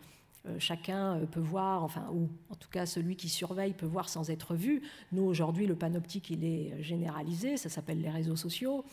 chacun 0.59 1.17
euh, 1.17 1.27
peut 1.27 1.41
voir, 1.41 1.85
enfin, 1.85 2.09
ou 2.13 2.29
en 2.51 2.55
tout 2.55 2.69
cas 2.69 2.87
celui 2.87 3.17
qui 3.17 3.29
surveille 3.29 3.73
peut 3.73 3.87
voir 3.87 4.09
sans 4.09 4.31
être 4.31 4.55
vu. 4.55 4.83
Nous, 5.13 5.23
aujourd'hui, 5.23 5.67
le 5.67 5.75
panoptique, 5.75 6.31
il 6.31 6.45
est 6.45 6.83
généralisé, 6.83 7.57
ça 7.57 7.69
s'appelle 7.69 8.01
les 8.01 8.11
réseaux 8.11 8.37
sociaux, 8.37 8.85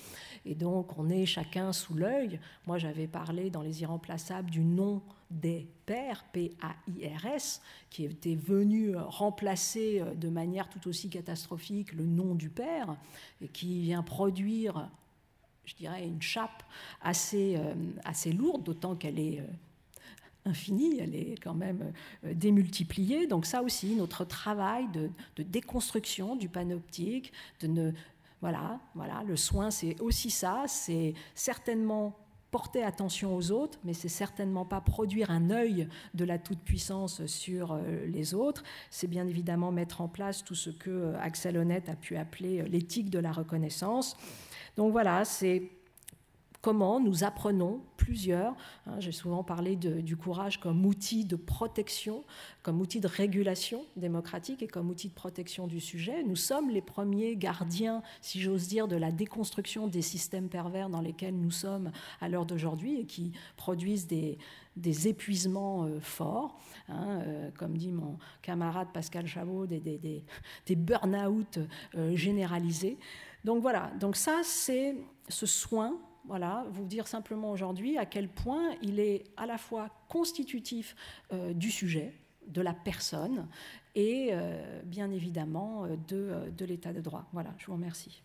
et 0.45 0.55
donc 0.55 0.97
on 0.97 1.09
est 1.09 1.25
chacun 1.25 1.73
sous 1.73 1.93
l'œil. 1.93 2.39
Moi, 2.67 2.77
j'avais 2.77 3.07
parlé 3.07 3.49
dans 3.49 3.61
Les 3.61 3.81
Irremplaçables 3.81 4.49
du 4.49 4.61
nom 4.61 5.01
des 5.31 5.67
pères, 5.85 6.25
P-A-I-R-S, 6.33 7.61
qui 7.89 8.05
était 8.05 8.35
venu 8.35 8.95
remplacer 8.95 10.01
euh, 10.01 10.13
de 10.13 10.29
manière 10.29 10.69
tout 10.69 10.87
aussi 10.87 11.09
catastrophique 11.09 11.93
le 11.93 12.05
nom 12.05 12.35
du 12.35 12.49
père, 12.49 12.95
et 13.41 13.47
qui 13.47 13.81
vient 13.81 14.03
produire 14.03 14.89
je 15.65 15.73
dirais, 15.73 16.05
une 16.05 16.21
chape 16.21 16.63
assez, 17.01 17.59
assez 18.03 18.31
lourde, 18.31 18.61
d'autant 18.61 18.93
qu'elle 18.95 19.17
est 19.17 19.41
infinie, 20.45 20.99
elle 20.99 21.15
est 21.15 21.35
quand 21.41 21.53
même 21.53 21.91
euh, 22.23 22.33
démultipliée. 22.33 23.27
Donc 23.27 23.45
ça 23.45 23.61
aussi, 23.61 23.95
notre 23.95 24.25
travail 24.25 24.87
de, 24.93 25.09
déconstruction 25.43 26.35
du 26.35 26.49
panoptique, 26.49 27.33
de 27.61 27.67
ne, 27.67 27.91
voilà, 28.41 28.79
voilà, 28.93 29.23
le 29.27 29.35
soin, 29.35 29.71
c'est 29.71 29.99
aussi 30.01 30.29
ça, 30.29 30.63
c'est 30.67 31.13
certainement 31.33 32.17
porter 32.51 32.83
attention 32.83 33.35
aux 33.35 33.51
autres, 33.51 33.79
mais 33.83 33.93
c'est 33.93 34.07
certainement 34.07 34.63
pas 34.63 34.79
produire 34.79 35.29
un 35.29 35.49
œil 35.49 35.89
de 36.13 36.23
la 36.23 36.37
toute-puissance 36.37 37.25
sur 37.25 37.73
euh, 37.73 38.05
les 38.05 38.33
autres. 38.33 38.63
C'est 38.89 39.07
bien 39.07 39.27
évidemment 39.27 39.71
mettre 39.71 39.99
en 39.99 40.07
place 40.07 40.43
tout 40.43 40.55
ce 40.55 40.69
que 40.69 40.89
euh, 40.89 41.19
Axel 41.19 41.57
Honnête 41.57 41.89
a 41.89 41.95
pu 41.95 42.15
appeler 42.15 42.61
l'éthique 42.69 43.09
de 43.09 43.19
la 43.19 43.33
reconnaissance. 43.33 44.15
Donc 44.77 44.91
voilà, 44.91 45.25
c'est 45.25 45.69
comment 46.65 46.99
nous 46.99 47.23
apprenons 47.23 47.81
plusieurs. 47.95 48.55
Hein, 48.87 48.95
j'ai 48.97 49.11
souvent 49.11 49.43
parlé 49.43 49.75
du 49.75 50.17
courage 50.17 50.59
comme 50.59 50.83
outil 50.83 51.23
de 51.23 51.35
protection, 51.35 52.23
comme 52.63 52.81
outil 52.81 52.99
de 52.99 53.07
régulation 53.07 53.85
démocratique 53.97 54.63
et 54.63 54.67
comme 54.67 54.89
outil 54.89 55.09
de 55.09 55.13
protection 55.13 55.67
du 55.67 55.79
sujet. 55.79 56.23
Nous 56.23 56.35
sommes 56.35 56.71
les 56.71 56.81
premiers 56.81 57.35
gardiens, 57.35 58.01
si 58.19 58.41
j'ose 58.41 58.67
dire, 58.67 58.87
de 58.87 58.95
la 58.95 59.11
déconstruction 59.11 59.87
des 59.87 60.01
systèmes 60.01 60.49
pervers 60.49 60.89
dans 60.89 61.01
lesquels 61.01 61.37
nous 61.37 61.51
sommes 61.51 61.91
à 62.19 62.29
l'heure 62.29 62.47
d'aujourd'hui 62.47 62.99
et 62.99 63.05
qui 63.05 63.31
produisent 63.57 64.07
des, 64.07 64.39
épuisements 65.07 65.83
euh, 65.83 65.99
forts, 65.99 66.59
hein, 66.89 67.21
euh, 67.27 67.51
comme 67.59 67.77
dit 67.77 67.91
mon 67.91 68.17
camarade 68.41 68.87
Pascal 68.91 69.27
Chabot, 69.27 69.67
des, 69.67 69.79
des, 69.79 70.75
burn-out 70.75 71.59
euh, 71.93 72.15
généralisés. 72.15 72.97
Donc 73.43 73.61
voilà, 73.61 73.91
donc 73.99 74.15
ça 74.15 74.39
c'est 74.43 74.95
ce 75.29 75.45
soin 75.45 75.95
voilà, 76.27 76.65
vous 76.71 76.85
dire 76.85 77.07
simplement 77.07 77.51
aujourd'hui 77.51 77.97
à 77.97 78.05
quel 78.05 78.27
point 78.27 78.71
il 78.81 78.99
est 78.99 79.23
à 79.37 79.45
la 79.45 79.57
fois 79.57 79.89
constitutif 80.09 80.95
euh, 81.31 81.53
du 81.53 81.71
sujet, 81.71 82.13
de 82.47 82.61
la 82.61 82.73
personne 82.73 83.47
et 83.95 84.29
euh, 84.31 84.81
bien 84.83 85.09
évidemment 85.11 85.85
euh, 85.85 85.95
de, 86.07 86.51
de 86.51 86.65
l'état 86.65 86.93
de 86.93 87.01
droit. 87.01 87.27
Voilà, 87.33 87.53
je 87.57 87.67
vous 87.67 87.73
remercie. 87.73 88.24